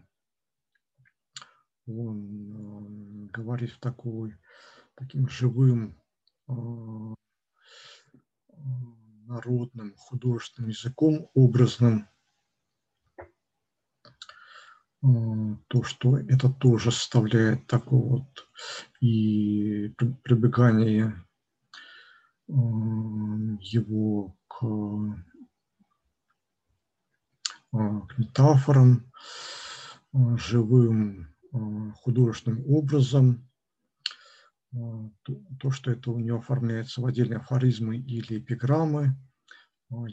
он 1.85 3.27
э, 3.27 3.31
говорит 3.31 3.71
в 3.71 3.79
такой, 3.79 4.37
таким 4.95 5.27
живым 5.29 6.01
э, 6.47 6.53
народным 9.25 9.95
художественным 9.95 10.69
языком, 10.69 11.29
образным, 11.33 12.07
то, 15.67 15.83
что 15.83 16.17
это 16.17 16.49
тоже 16.49 16.91
составляет 16.91 17.67
такое 17.67 17.99
вот 17.99 18.47
и 19.01 19.93
прибегание 20.23 21.13
его 22.47 24.33
к, 24.47 24.59
к 27.71 28.17
метафорам, 28.17 29.11
живым 30.13 31.27
художественным 31.95 32.63
образом, 32.67 33.49
то, 34.71 35.69
что 35.69 35.91
это 35.91 36.11
у 36.11 36.19
него 36.19 36.37
оформляется 36.37 37.01
в 37.01 37.05
отдельные 37.05 37.39
афоризмы 37.39 37.97
или 37.97 38.39
эпиграммы– 38.39 39.17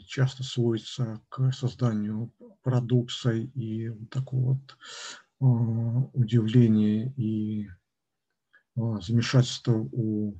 часто 0.05 0.43
сводится 0.43 1.21
к 1.29 1.51
созданию 1.51 2.33
парадокса 2.63 3.31
и 3.31 3.89
такого 4.07 4.53
вот 4.53 4.77
а, 5.39 5.45
удивления 6.13 7.11
и 7.17 7.67
а, 8.75 8.99
замешательства 9.01 9.73
у 9.73 10.35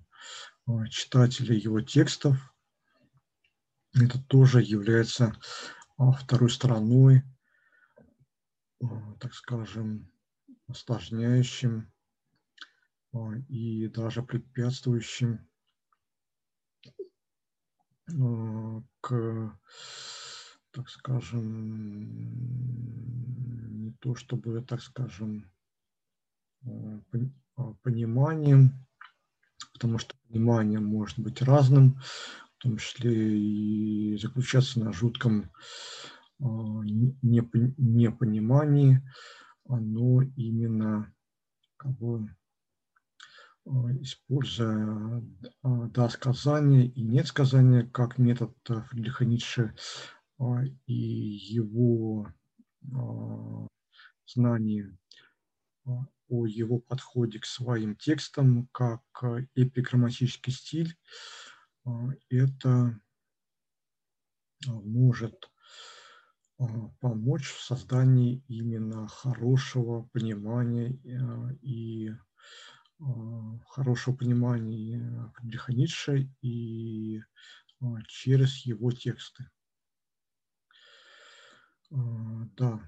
читателя 0.90 1.56
его 1.56 1.82
текстов. 1.82 2.38
Это 3.94 4.22
тоже 4.24 4.62
является 4.62 5.34
второй 5.98 6.50
стороной, 6.50 7.24
так 9.20 9.34
скажем, 9.34 10.10
осложняющим 10.68 11.92
и 13.50 13.88
даже 13.88 14.24
препятствующим 14.24 15.40
Э, 15.40 15.51
к, 19.02 19.58
так 20.72 20.90
скажем, 20.90 21.44
не 23.84 23.92
то 24.00 24.16
чтобы, 24.16 24.62
так 24.62 24.82
скажем, 24.82 25.52
э, 26.66 27.00
а, 27.56 27.74
пониманием, 27.84 28.86
потому 29.74 29.98
что 29.98 30.16
понимание 30.28 30.80
может 30.80 31.20
быть 31.20 31.42
разным, 31.42 32.00
в 32.58 32.62
том 32.62 32.78
числе 32.78 33.40
и 33.40 34.18
заключаться 34.18 34.80
на 34.80 34.94
жутком 34.94 35.52
э, 36.40 36.44
непонимании, 37.78 39.02
но 39.68 40.22
именно 40.36 41.14
как 41.78 41.92
бы 41.98 42.30
Э, 42.30 42.41
используя 43.66 45.22
э, 45.22 45.24
да 45.64 46.10
сказание 46.10 46.88
и 46.88 47.02
нет 47.02 47.28
сказания 47.28 47.84
как 47.84 48.18
метод 48.18 48.56
э, 48.70 48.82
Фридриха 48.82 49.26
Ницше 49.26 49.76
и 50.88 50.94
его 50.94 52.28
знание 54.26 54.98
о 55.86 56.48
его 56.48 56.80
подходе 56.80 57.40
к 57.40 57.46
своим 57.46 57.96
текстам 57.96 58.68
как 58.72 59.04
эпиграмматический 59.54 60.52
стиль, 60.52 60.98
это 62.30 63.00
может 64.68 65.52
помочь 67.00 67.52
в 67.52 67.62
создании 67.62 68.44
именно 68.48 69.08
хорошего 69.08 70.10
понимания 70.12 71.00
и 71.62 72.12
хорошего 73.68 74.16
понимания 74.16 75.32
Фридриха 75.36 75.74
Ницше 75.74 76.30
и 76.42 77.22
через 78.08 78.66
его 78.66 78.92
тексты. 78.92 79.50
Да. 81.90 82.80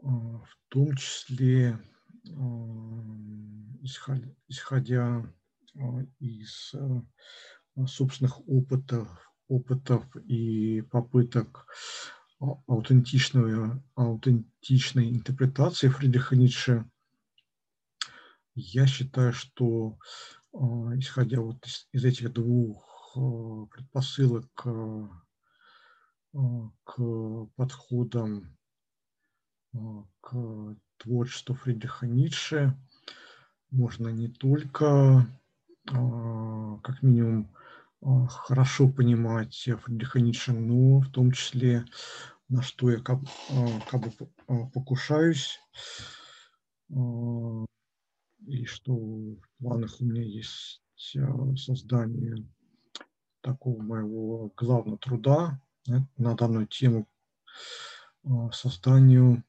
В 0.00 0.56
том 0.68 0.96
числе, 0.96 1.78
исходя 4.48 5.24
из 6.18 6.74
собственных 7.86 8.48
опытов, 8.48 9.32
опытов 9.48 10.16
и 10.16 10.82
попыток 10.82 11.66
аутентичной, 12.66 13.80
аутентичной 13.94 15.10
интерпретации 15.10 15.88
Фридриха 15.88 16.34
Ницше, 16.34 16.84
я 18.54 18.86
считаю, 18.86 19.32
что 19.32 19.96
исходя 20.52 21.40
вот 21.40 21.64
из, 21.66 21.88
из 21.92 22.04
этих 22.04 22.32
двух 22.32 23.16
предпосылок 23.70 24.46
к 24.54 25.08
подходам 27.56 28.56
к 30.20 30.76
творчеству 30.96 31.54
Фридриха 31.54 32.06
Ницше, 32.06 32.76
можно 33.70 34.08
не 34.08 34.28
только 34.28 35.26
как 35.86 37.02
минимум 37.02 37.54
хорошо 38.28 38.88
понимать 38.88 39.68
Фридриха 39.84 40.20
Ницше, 40.20 40.52
но 40.52 41.00
в 41.00 41.10
том 41.10 41.32
числе 41.32 41.84
на 42.52 42.62
что 42.62 42.90
я 42.90 42.98
как, 43.00 43.18
как 43.90 44.02
бы 44.02 44.12
покушаюсь, 44.74 45.58
и 46.90 48.64
что 48.66 48.94
в 48.94 49.48
планах 49.58 50.00
у 50.00 50.04
меня 50.04 50.22
есть 50.22 50.82
создание 51.56 52.46
такого 53.40 53.80
моего 53.80 54.52
главного 54.54 54.98
труда 54.98 55.60
на 56.18 56.34
данную 56.36 56.66
тему 56.66 57.08
созданию 58.52 59.42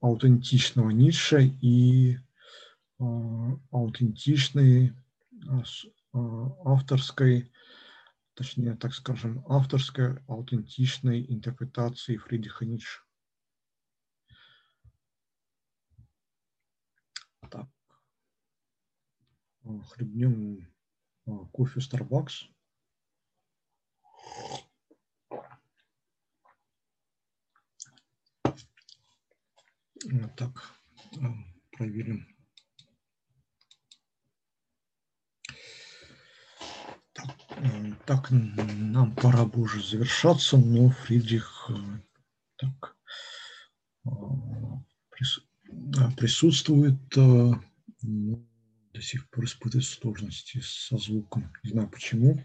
аутентичного 0.00 0.90
ниша 0.90 1.38
и 1.38 2.18
аутентичной 2.98 4.92
авторской, 6.64 7.52
точнее, 8.38 8.76
так 8.76 8.94
скажем, 8.94 9.44
авторской 9.48 10.22
аутентичной 10.28 11.26
интерпретации 11.28 12.16
Фридриха 12.16 12.64
Ницше. 12.64 13.02
Так. 17.50 17.68
Хлебнем 19.64 20.72
кофе 21.50 21.80
Starbucks. 21.80 22.46
Так, 30.36 30.78
проверим. 31.72 32.37
Так, 38.06 38.30
нам 38.30 39.14
пора 39.16 39.44
бы 39.44 39.62
уже 39.62 39.82
завершаться, 39.82 40.56
но 40.56 40.90
Фридрих 40.90 41.70
так, 42.56 42.96
присутствует, 46.16 46.98
до 47.10 47.60
сих 49.02 49.28
пор 49.30 49.44
испытывает 49.44 49.86
сложности 49.86 50.60
со 50.62 50.96
звуком. 50.98 51.52
Не 51.62 51.70
знаю 51.70 51.88
почему. 51.88 52.42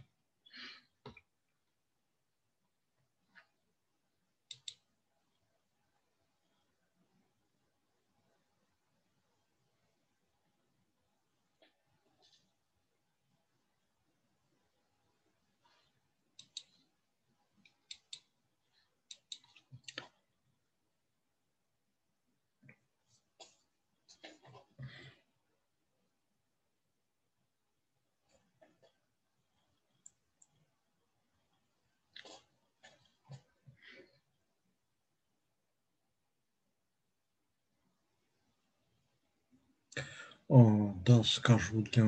Да, 40.49 41.23
скажу 41.23 41.81
для 41.81 42.03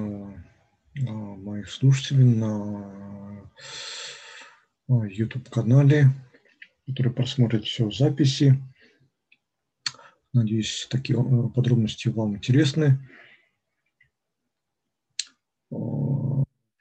моих 0.96 1.70
слушателей 1.70 2.26
на 2.36 3.52
YouTube-канале, 4.88 6.10
которые 6.86 7.14
просмотрят 7.14 7.64
все 7.66 7.90
записи. 7.90 8.62
Надеюсь, 10.34 10.88
такие 10.90 11.18
подробности 11.56 12.10
вам 12.10 12.36
интересны. 12.36 13.00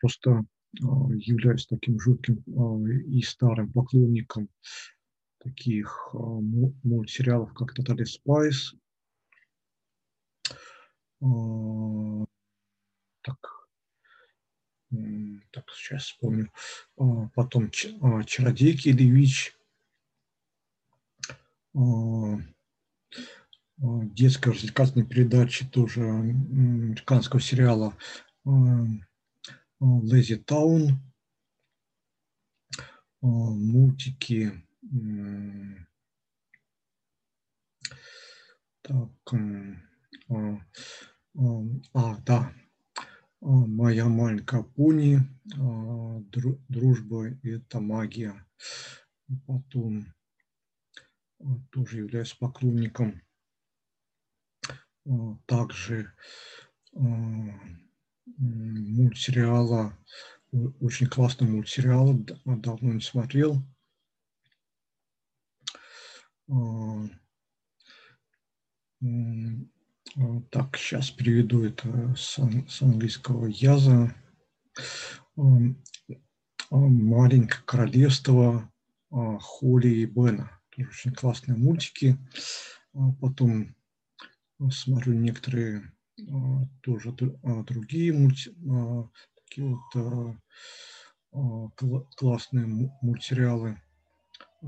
Просто 0.01 0.45
являюсь 0.73 1.67
таким 1.67 2.01
жутким 2.01 2.43
и 3.07 3.23
старым 3.23 3.73
поклонником 3.73 4.49
таких 5.39 6.11
мультсериалов, 6.13 7.55
как 7.55 7.79
Totally 7.79 8.05
Spice, 8.05 8.77
так, 13.23 13.69
так, 15.51 15.71
сейчас 15.75 16.05
вспомню. 16.05 16.53
Потом 17.35 17.71
Чародейки 17.71 18.91
Ильич, 18.91 19.57
детская 23.79 24.51
развлекательная 24.53 25.07
передача 25.07 25.67
тоже 25.69 26.03
американского 26.03 27.41
сериала 27.41 27.97
Лэзи 29.81 30.37
Таун, 30.37 31.01
мультики 33.21 34.53
так, 38.83 39.33
а, 41.37 42.17
да. 42.25 42.53
Моя 43.41 44.07
маленькая 44.09 44.63
пони. 44.63 45.19
Дружба– 46.69 47.27
это 47.43 47.81
магия. 47.81 48.47
Потом 49.47 50.07
тоже 51.71 51.99
являюсь 51.99 52.35
поклонником. 52.35 53.21
Также 55.47 56.13
мультсериала, 58.37 59.99
очень 60.81 61.09
классный 61.09 61.49
мультсериал, 61.49 62.15
давно 62.45 62.93
не 62.95 63.01
смотрел. 63.01 63.63
Так, 70.51 70.77
сейчас 70.77 71.11
переведу 71.11 71.65
это 71.65 72.15
с, 72.17 72.39
английского 72.81 73.47
яза. 73.47 74.15
Маленькое 76.71 77.63
королевство 77.65 78.71
Холли 79.11 79.89
и 79.89 80.07
Бена. 80.07 80.61
Тоже 80.71 80.89
очень 80.89 81.13
классные 81.13 81.57
мультики. 81.57 82.17
Потом 83.21 83.75
смотрю 84.71 85.15
некоторые 85.15 85.93
тоже 86.81 87.13
другие 87.13 88.13
мульти, 88.13 88.55
такие 89.49 89.77
вот 91.33 92.15
классные 92.15 92.67
мультсериалы. 93.03 93.81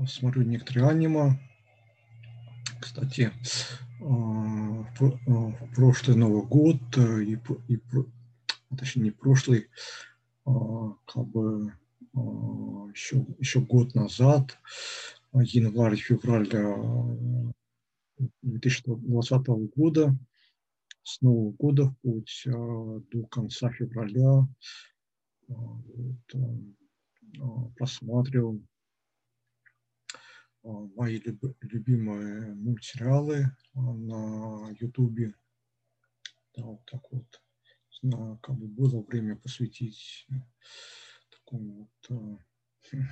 Смотрю 0.07 0.43
некоторые 0.43 0.89
аниме. 0.89 1.39
Кстати, 2.81 3.31
прошлый 5.75 6.17
Новый 6.17 6.43
год 6.43 6.77
э, 6.97 7.23
и, 7.23 7.39
и 7.67 7.79
точнее 8.77 9.03
не 9.03 9.11
прошлый, 9.11 9.67
как 10.43 11.27
бы 11.27 11.73
еще, 12.93 13.25
еще 13.39 13.61
год 13.61 13.95
назад, 13.95 14.57
январь-февраль 15.33 16.49
2020 18.41 19.47
года, 19.75 20.17
с 21.03 21.21
Нового 21.21 21.51
года 21.51 21.85
в 21.85 21.95
путь 22.01 22.43
до 22.45 23.23
конца 23.29 23.69
февраля. 23.71 24.47
Вот, 25.47 26.35
просматривал 27.75 28.61
мои 30.95 31.21
любимые 31.61 32.53
мультсериалы 32.53 33.55
на 33.73 34.69
Ютубе. 34.79 35.33
Да, 36.55 36.63
вот 36.63 36.85
так 36.85 37.01
вот. 37.11 37.41
Знаю, 38.01 38.37
как 38.43 38.55
бы 38.55 38.67
было 38.67 39.01
время 39.01 39.35
посвятить 39.35 40.27
такому 41.31 41.89
вот 42.09 42.37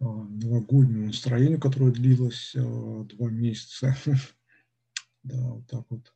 новогоднему 0.00 1.06
настроению, 1.06 1.60
которое 1.60 1.92
длилось 1.92 2.52
два 2.54 3.30
месяца. 3.30 3.96
Да, 5.22 5.36
вот 5.36 5.66
так 5.66 5.84
вот. 5.90 6.14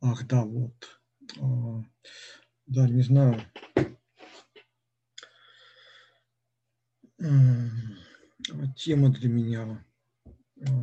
Ах, 0.00 0.26
да, 0.26 0.42
вот. 0.42 1.00
Да, 2.66 2.88
не 2.88 3.02
знаю. 3.02 3.42
Тема 8.76 9.08
для 9.08 9.28
меня 9.30 9.84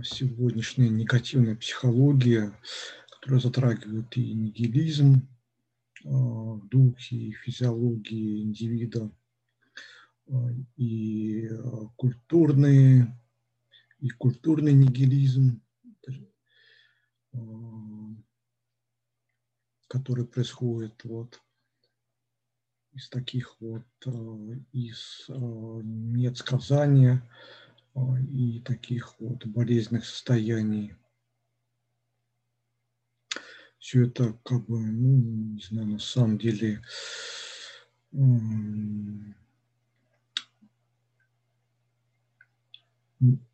сегодняшняя 0.03 0.89
негативная 0.89 1.55
психология, 1.55 2.57
которая 3.11 3.39
затрагивает 3.39 4.17
и 4.17 4.34
нигилизм, 4.34 5.28
духи, 6.03 7.13
и 7.13 7.32
физиологии 7.34 8.41
индивида, 8.41 9.11
и 10.75 11.47
культурный, 11.97 13.13
и 13.99 14.09
культурный 14.09 14.73
нигилизм, 14.73 15.61
который 19.88 20.25
происходит 20.25 21.03
вот 21.03 21.39
из 22.93 23.07
таких 23.09 23.55
вот, 23.59 23.86
из 24.71 25.28
недсказания 25.30 27.21
и 28.30 28.62
таких 28.62 29.20
вот 29.20 29.45
болезненных 29.45 30.06
состояний. 30.06 30.95
Все 33.80 34.06
это 34.06 34.34
как 34.43 34.66
бы, 34.66 34.80
ну, 34.80 35.54
не 35.54 35.62
знаю, 35.62 35.88
на 35.88 36.00
самом 36.00 36.38
деле 36.38 36.82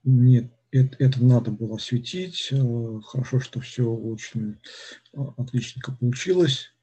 нет, 0.04 0.52
это, 0.72 0.96
это 1.00 1.24
надо 1.24 1.52
было 1.52 1.76
осветить. 1.76 2.50
Э, 2.52 3.00
хорошо, 3.06 3.40
что 3.40 3.60
все 3.60 3.84
очень 3.84 4.60
а, 5.16 5.34
отличненько 5.38 5.92
получилось. 5.94 6.74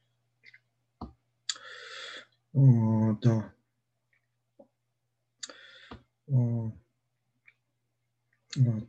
Да. 2.52 3.52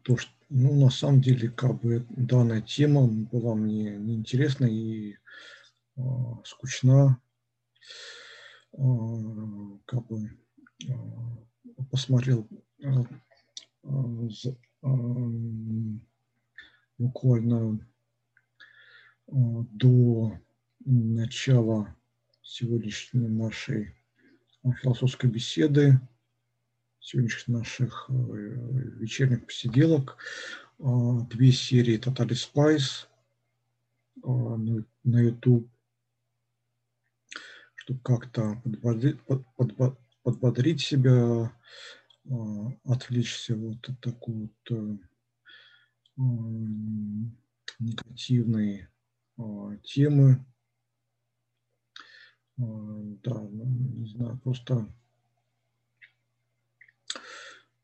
То, 0.03 0.17
что, 0.17 0.31
ну, 0.49 0.73
на 0.73 0.89
самом 0.89 1.21
деле, 1.21 1.49
как 1.49 1.79
бы 1.81 2.05
данная 2.09 2.61
тема 2.61 3.07
была 3.07 3.53
мне 3.53 3.95
неинтересна 3.95 4.65
и 4.65 5.17
э, 5.97 6.01
скучна. 6.45 7.21
Э, 8.73 8.77
как 9.85 10.07
бы 10.07 10.31
э, 10.87 10.93
посмотрел 11.91 12.47
буквально 16.97 17.87
до 19.27 20.39
начала 20.85 21.95
сегодняшней 22.41 23.27
нашей 23.27 23.95
философской 24.81 25.29
беседы, 25.29 25.99
сегодняшних 27.01 27.47
наших 27.47 28.09
вечерних 28.09 29.45
посиделок. 29.45 30.17
Две 30.79 31.51
серии 31.51 31.99
Totally 31.99 32.35
Spice 32.35 33.07
на 34.23 35.19
YouTube, 35.19 35.69
чтобы 37.75 37.99
как-то 38.01 38.61
подбодрить, 38.63 39.19
подбодрить 40.23 40.81
себя, 40.81 41.51
отвлечься 42.83 43.55
вот 43.55 43.89
от 43.89 43.99
такой 43.99 44.33
вот 44.35 44.99
негативной 47.79 48.87
темы. 49.83 50.45
Да, 52.57 53.39
ну, 53.41 53.65
не 53.65 54.07
знаю, 54.07 54.37
просто 54.39 54.87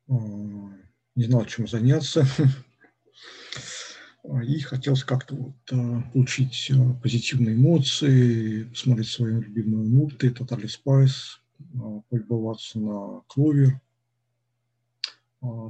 не 0.07 1.23
знал, 1.23 1.45
чем 1.45 1.67
заняться. 1.67 2.25
И 4.43 4.59
хотелось 4.59 5.03
как-то 5.05 5.35
вот, 5.35 5.55
получить 6.11 6.71
позитивные 7.01 7.55
эмоции, 7.55 8.63
посмотреть 8.65 9.07
свои 9.07 9.33
любимые 9.33 9.87
мульты, 9.87 10.29
Totally 10.29 10.67
Spice, 10.67 11.39
полюбоваться 12.09 12.77
на 12.77 13.21
Кловер, 13.27 13.79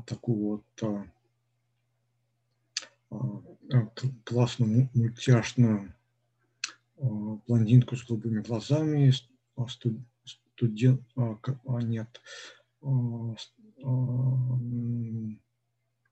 такую 0.08 0.64
вот 0.80 1.14
классную 4.24 4.90
мультяшную 4.96 5.94
блондинку 6.98 7.96
с 7.96 8.04
голубыми 8.06 8.42
глазами, 8.42 9.14
студент, 10.56 11.02
а, 11.16 11.38
нет, 11.84 12.22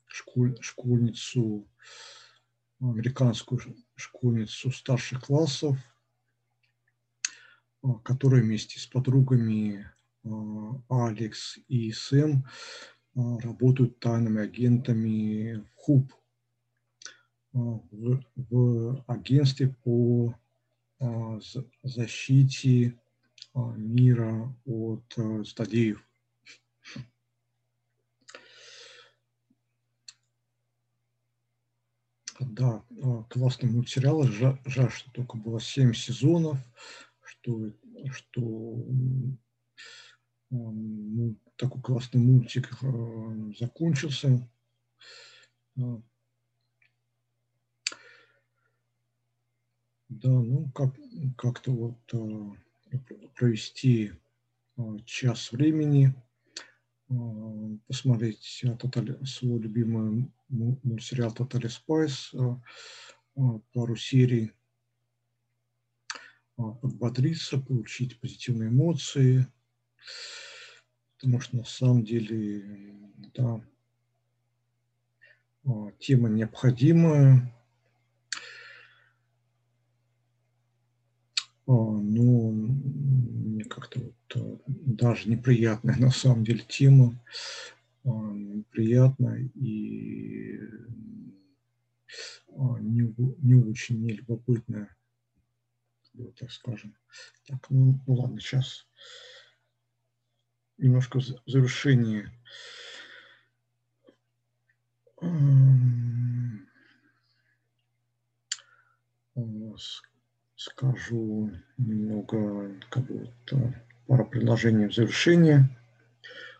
школь, 0.07 0.57
школьницу, 0.61 1.67
американскую 2.79 3.61
школьницу 3.95 4.71
старших 4.71 5.21
классов, 5.25 5.77
которая 8.03 8.41
вместе 8.41 8.79
с 8.79 8.87
подругами 8.87 9.89
Алекс 10.89 11.57
и 11.67 11.91
Сэм 11.91 12.45
работают 13.15 13.99
тайными 13.99 14.41
агентами 14.41 15.55
в 15.55 15.75
ХУП, 15.75 16.13
в, 17.53 18.23
в 18.35 19.03
агентстве 19.07 19.69
по 19.83 20.35
защите 21.83 22.99
мира 23.53 24.53
от 24.65 25.17
злодеев. 32.39 32.55
Да, 32.55 32.83
классный 33.29 33.69
мультсериал. 33.69 34.23
Жаль, 34.23 34.91
что 34.91 35.11
только 35.11 35.37
было 35.37 35.59
7 35.59 35.93
сезонов, 35.93 36.57
что, 37.21 37.71
что 38.11 38.41
ну, 40.49 41.35
такой 41.55 41.81
классный 41.81 42.21
мультик 42.21 42.69
закончился. 43.57 44.47
Да, 50.07 50.29
ну 50.29 50.69
как, 50.73 50.95
как-то 51.37 51.71
вот 51.71 51.97
провести 53.35 54.13
час 55.05 55.51
времени, 55.51 56.13
посмотреть 57.87 58.63
свой 59.25 59.59
любимый 59.59 60.31
мультсериал 60.49 61.33
Totally 61.33 61.69
Spice, 61.69 62.59
пару 63.73 63.95
серий, 63.95 64.51
подбодриться, 66.55 67.57
получить 67.57 68.19
позитивные 68.19 68.69
эмоции, 68.69 69.47
потому 71.17 71.39
что 71.39 71.57
на 71.57 71.65
самом 71.65 72.03
деле, 72.03 72.95
да, 73.33 73.61
тема 75.99 76.29
необходимая, 76.29 77.51
ну, 81.67 82.51
мне 82.51 83.63
как-то 83.63 83.99
вот 83.99 84.61
даже 84.67 85.29
неприятная 85.29 85.97
на 85.97 86.11
самом 86.11 86.43
деле 86.43 86.63
тема, 86.67 87.19
неприятная 88.05 89.49
и 89.55 90.59
не, 92.79 93.13
не 93.43 93.55
очень 93.55 94.01
вот 96.13 96.35
так 96.35 96.51
скажем. 96.51 96.95
Так, 97.47 97.69
ну, 97.69 97.99
ну 98.07 98.13
ладно, 98.13 98.39
сейчас 98.39 98.87
немножко 100.77 101.19
в 101.19 101.23
завершении 101.45 102.29
скажу 110.55 111.51
немного, 111.77 112.71
как 112.89 113.05
бы, 113.05 113.33
вот, 113.51 113.73
пару 114.07 114.25
предложений 114.25 114.87
в 114.87 114.95
завершение 114.95 115.69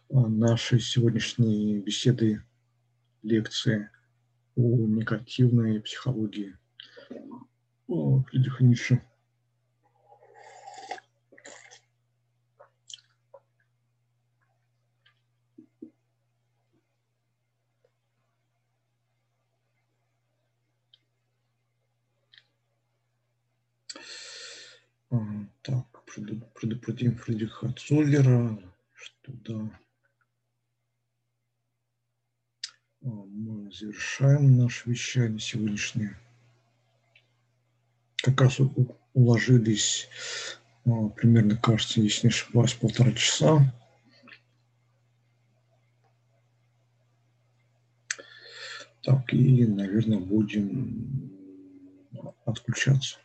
нашей 0.10 0.80
сегодняшней 0.80 1.80
беседы, 1.80 2.44
лекции 3.24 3.90
о 4.56 4.62
негативной 4.62 5.82
психологии 5.82 6.56
Фридриха 7.88 8.64
Ницше. 8.64 9.02
Так, 25.62 26.04
предупредим 26.06 27.16
Фридриха 27.16 27.74
Цоллера, 27.74 28.60
что 28.94 29.32
да, 29.32 29.80
мы 33.06 33.72
завершаем 33.72 34.58
наше 34.58 34.90
вещание 34.90 35.40
сегодняшнее. 35.40 36.18
Как 38.18 38.42
раз 38.42 38.60
уложились 39.14 40.10
примерно, 40.84 41.56
кажется, 41.56 42.02
если 42.02 42.28
не 42.28 42.32
ошибаюсь, 42.32 42.74
полтора 42.74 43.12
часа. 43.12 43.74
Так, 49.04 49.32
и, 49.34 49.68
наверное, 49.68 50.20
будем 50.20 51.32
отключаться. 52.46 53.20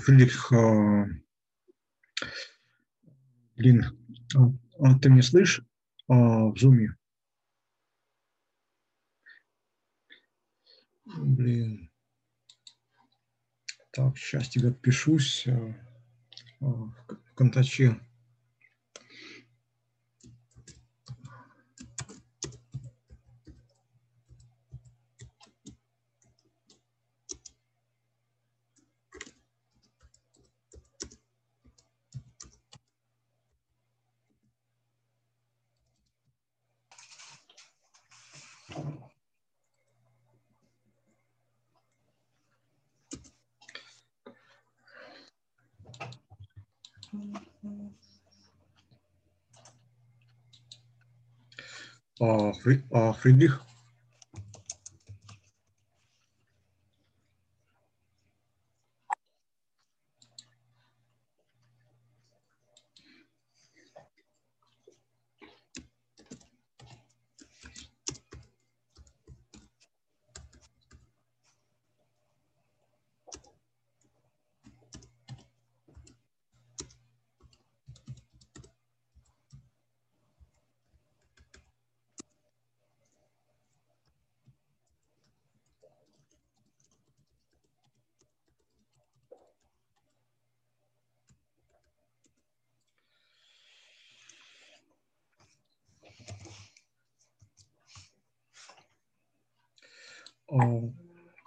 Фридрих, 0.00 0.52
блин, 3.56 3.84
а 4.78 4.98
ты 4.98 5.10
меня 5.10 5.22
слышишь 5.22 5.64
в 6.08 6.54
зуме? 6.56 6.96
Блин. 11.04 11.90
Так, 13.92 14.18
сейчас 14.18 14.48
тебе 14.48 14.68
отпишусь 14.68 15.46
в 16.60 16.92
контаче. 17.34 18.00
Фридрих? 53.20 53.62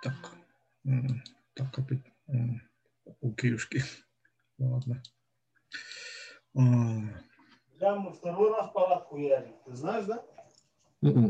Так, 0.04 0.38
так, 1.54 1.80
опять 1.80 2.04
у 3.60 3.70
Киюшки. 3.70 3.84
Ладно. 4.60 5.02
Да, 7.80 7.96
мы 7.96 8.14
второй 8.14 8.52
раз 8.52 8.72
палатку 8.74 9.18
яли. 9.18 9.56
Ты 9.66 9.76
знаешь, 9.76 10.06
да? 10.06 10.24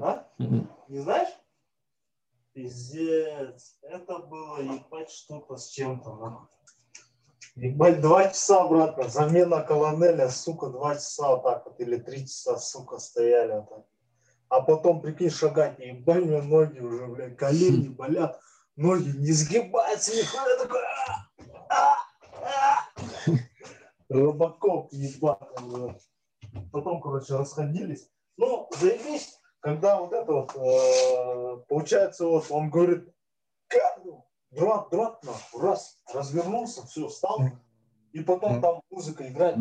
А? 0.02 0.28
Не 0.88 1.00
знаешь? 1.00 1.30
Пиздец. 2.54 3.78
Это 3.84 4.20
было 4.20 4.60
ебать 4.60 5.12
что-то 5.12 5.58
с 5.58 5.70
чем-то, 5.70 6.16
нахуй. 6.16 6.48
Ебать, 7.56 8.02
два 8.02 8.30
часа, 8.30 8.64
обратно. 8.64 9.08
Замена 9.10 9.62
колонеля, 9.62 10.30
сука, 10.30 10.68
два 10.68 10.96
часа 10.96 11.36
вот 11.36 11.44
так 11.44 11.66
вот, 11.66 11.80
или 11.80 11.98
три 11.98 12.22
часа, 12.22 12.58
сука, 12.58 12.98
стояли 12.98 13.54
вот 13.54 13.70
так. 13.70 13.86
А 14.48 14.62
потом, 14.62 15.02
прикинь, 15.02 15.30
шагать, 15.30 15.78
ебать, 15.78 16.26
мне 16.26 16.42
ноги 16.42 16.80
уже, 16.80 17.06
блядь, 17.06 17.38
колени 17.38 17.90
болят, 17.90 18.40
ноги 18.76 19.10
не 19.10 19.32
сгибаются, 19.32 20.16
нихуя 20.16 20.58
такой, 20.58 20.82
а, 20.82 21.30
а, 21.70 21.94
а. 21.94 22.09
Рыбаков 24.10 24.92
ебаный, 24.92 25.96
Потом, 26.72 27.00
короче, 27.02 27.36
расходились. 27.36 28.10
Ну, 28.38 28.68
заебись, 28.80 29.40
когда 29.60 30.00
вот 30.00 30.14
это 30.14 30.32
вот, 30.32 30.56
э, 30.56 31.58
получается, 31.68 32.26
вот 32.26 32.48
он 32.50 32.70
говорит, 32.70 33.08
дрот, 34.52 34.90
дрот, 34.90 35.24
нахуй, 35.24 35.62
раз, 35.62 35.98
развернулся, 36.12 36.88
все, 36.88 37.08
встал, 37.08 37.42
и 38.14 38.22
потом 38.22 38.62
там 38.62 38.82
музыка 38.90 39.28
играет, 39.28 39.58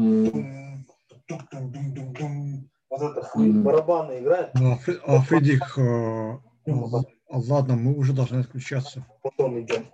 вот 2.91 3.03
это 3.03 3.23
хуй, 3.23 3.53
барабаны 3.53 4.21
играет. 4.21 4.55
Ну, 4.55 4.79
Федик, 5.23 5.77
ладно, 7.29 7.77
мы 7.77 7.95
уже 7.99 8.15
должны 8.15 8.39
отключаться. 8.39 9.05
Потом 9.23 9.61
идем 9.61 9.87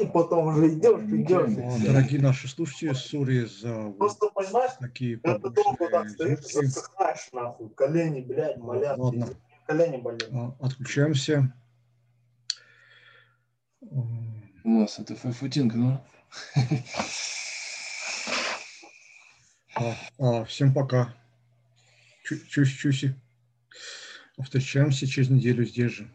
и 0.00 0.06
потом 0.06 0.46
уже 0.48 0.68
идешь, 0.74 1.02
идешь. 1.02 1.84
Дорогие 1.84 2.20
наши 2.20 2.48
слушатели, 2.48 2.92
сори 2.92 3.44
за 3.44 3.90
Просто 3.92 4.28
понимаешь, 4.28 4.72
такие 4.80 5.20
это 5.22 5.50
долго 5.50 5.88
так 5.90 6.08
стоишь, 6.08 6.40
засыхаешь 6.40 7.28
нахуй, 7.32 7.70
колени, 7.70 8.20
блядь, 8.20 8.58
болят. 8.58 8.98
Ладно. 8.98 9.28
Колени 9.66 9.96
болят. 9.98 10.28
А, 10.32 10.56
отключаемся. 10.60 11.52
У 13.80 14.68
нас 14.68 14.98
это 14.98 15.14
файфутинг, 15.14 15.74
ну. 15.74 16.00
А, 19.74 19.94
а, 20.18 20.44
всем 20.44 20.74
пока. 20.74 21.14
Чусь-чуси. 22.24 23.14
Встречаемся 24.42 25.06
через 25.06 25.30
неделю 25.30 25.64
здесь 25.64 25.92
же. 25.92 26.10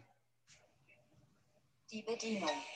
Die 1.90 2.02
Bedienung. 2.04 2.73